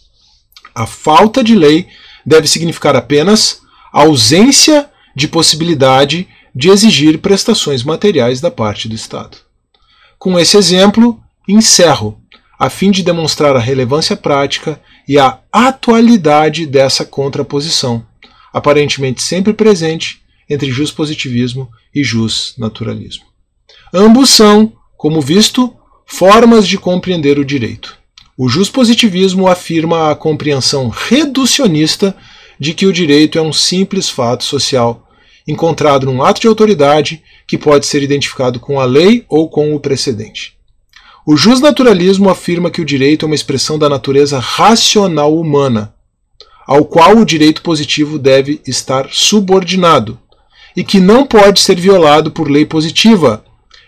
A 0.73 0.87
falta 0.87 1.43
de 1.43 1.53
lei 1.53 1.85
deve 2.25 2.47
significar 2.47 2.95
apenas 2.95 3.61
ausência 3.91 4.89
de 5.15 5.27
possibilidade 5.27 6.27
de 6.55 6.71
exigir 6.71 7.19
prestações 7.19 7.83
materiais 7.83 8.41
da 8.41 8.49
parte 8.49 8.89
do 8.89 8.95
Estado. 8.95 9.37
Com 10.17 10.39
esse 10.39 10.57
exemplo, 10.57 11.21
encerro, 11.47 12.19
a 12.63 12.69
fim 12.69 12.91
de 12.91 13.03
demonstrar 13.03 13.57
a 13.57 13.59
relevância 13.59 14.15
prática 14.15 14.79
e 15.05 15.19
a 15.19 15.37
atualidade 15.51 16.65
dessa 16.65 17.03
contraposição, 17.03 18.05
aparentemente 18.53 19.21
sempre 19.21 19.51
presente 19.51 20.21
entre 20.49 20.71
positivismo 20.89 21.69
e 21.93 22.01
naturalismo. 22.57 23.25
Ambos 23.93 24.29
são, 24.29 24.71
como 24.95 25.19
visto, 25.19 25.75
Formas 26.05 26.67
de 26.67 26.77
compreender 26.77 27.37
o 27.37 27.45
direito. 27.45 27.97
O 28.37 28.47
positivismo 28.71 29.47
afirma 29.47 30.11
a 30.11 30.15
compreensão 30.15 30.87
reducionista 30.87 32.15
de 32.59 32.73
que 32.73 32.85
o 32.85 32.93
direito 32.93 33.37
é 33.37 33.41
um 33.41 33.51
simples 33.51 34.09
fato 34.09 34.43
social, 34.43 35.09
encontrado 35.47 36.05
num 36.05 36.23
ato 36.23 36.39
de 36.39 36.47
autoridade 36.47 37.23
que 37.45 37.57
pode 37.57 37.85
ser 37.85 38.03
identificado 38.03 38.59
com 38.59 38.79
a 38.79 38.85
lei 38.85 39.25
ou 39.27 39.49
com 39.49 39.75
o 39.75 39.79
precedente. 39.79 40.55
O 41.25 41.37
justnaturalismo 41.37 42.29
afirma 42.29 42.69
que 42.69 42.81
o 42.81 42.85
direito 42.85 43.25
é 43.25 43.27
uma 43.27 43.35
expressão 43.35 43.79
da 43.79 43.87
natureza 43.87 44.39
racional 44.39 45.39
humana, 45.39 45.93
ao 46.67 46.83
qual 46.83 47.17
o 47.17 47.25
direito 47.25 47.61
positivo 47.61 48.19
deve 48.19 48.61
estar 48.67 49.07
subordinado, 49.09 50.19
e 50.75 50.83
que 50.83 50.99
não 50.99 51.25
pode 51.25 51.61
ser 51.61 51.79
violado 51.79 52.29
por 52.29 52.49
lei 52.49 52.65
positiva, 52.65 53.43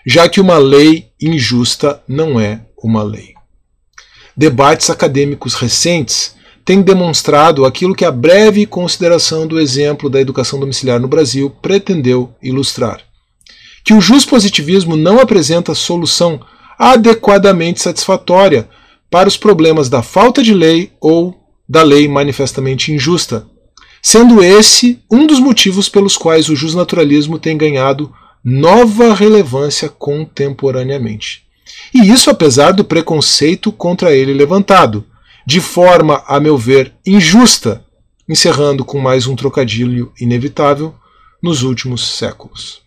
já 0.06 0.30
que 0.30 0.40
uma 0.40 0.58
lei 0.58 1.10
injusta 1.22 2.02
não 2.08 2.40
é 2.40 2.62
uma 2.82 3.04
lei. 3.04 3.34
Debates 4.38 4.90
acadêmicos 4.90 5.56
recentes 5.56 6.36
tem 6.64 6.82
demonstrado 6.82 7.66
aquilo 7.66 7.96
que 7.96 8.06
a 8.06 8.12
breve 8.12 8.66
consideração 8.66 9.46
do 9.46 9.60
exemplo 9.60 10.10
da 10.10 10.22
educação 10.22 10.58
domiciliar 10.58 11.02
no 11.02 11.08
Brasil 11.08 11.50
pretendeu 11.62 12.34
ilustrar. 12.42 13.02
Que 13.84 13.94
o 13.94 14.00
positivismo 14.26 14.96
não 14.96 15.20
apresenta 15.20 15.76
solução 15.76 16.40
adequadamente 16.78 17.82
satisfatória 17.82 18.70
para 19.10 19.28
os 19.28 19.38
problemas 19.38 19.90
da 19.90 20.02
falta 20.02 20.44
de 20.44 20.54
lei 20.54 20.92
ou 21.00 21.40
da 21.68 21.84
lei 21.84 22.08
manifestamente 22.08 22.92
injusta, 22.92 23.48
sendo 24.02 24.44
esse 24.44 25.00
um 25.10 25.26
dos 25.26 25.40
motivos 25.40 25.90
pelos 25.90 26.18
quais 26.18 26.50
o 26.50 26.56
justnaturalismo 26.56 27.40
tem 27.40 27.58
ganhado 27.58 28.14
nova 28.44 29.14
relevância 29.14 29.90
contemporaneamente. 29.90 31.44
E 31.94 32.12
isso 32.12 32.30
apesar 32.30 32.72
do 32.72 32.84
preconceito 32.84 33.72
contra 33.72 34.16
ele 34.16 34.34
levantado, 34.34 35.06
de 35.46 35.60
forma, 35.60 36.24
a 36.28 36.40
meu 36.40 36.58
ver, 36.58 36.94
injusta, 37.06 37.84
encerrando 38.28 38.84
com 38.84 39.00
mais 39.00 39.28
um 39.28 39.36
trocadilho 39.36 40.12
inevitável 40.20 40.94
nos 41.42 41.64
últimos 41.64 42.18
séculos. 42.18 42.82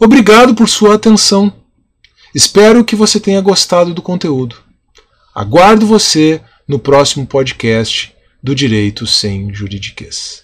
Obrigado 0.00 0.54
por 0.54 0.68
sua 0.68 0.94
atenção. 0.94 1.52
Espero 2.34 2.84
que 2.84 2.96
você 2.96 3.20
tenha 3.20 3.40
gostado 3.40 3.92
do 3.92 4.00
conteúdo. 4.00 4.56
Aguardo 5.34 5.86
você 5.86 6.40
no 6.66 6.78
próximo 6.78 7.26
podcast 7.26 8.14
do 8.42 8.54
Direito 8.54 9.06
Sem 9.06 9.52
Juridiquês. 9.52 10.41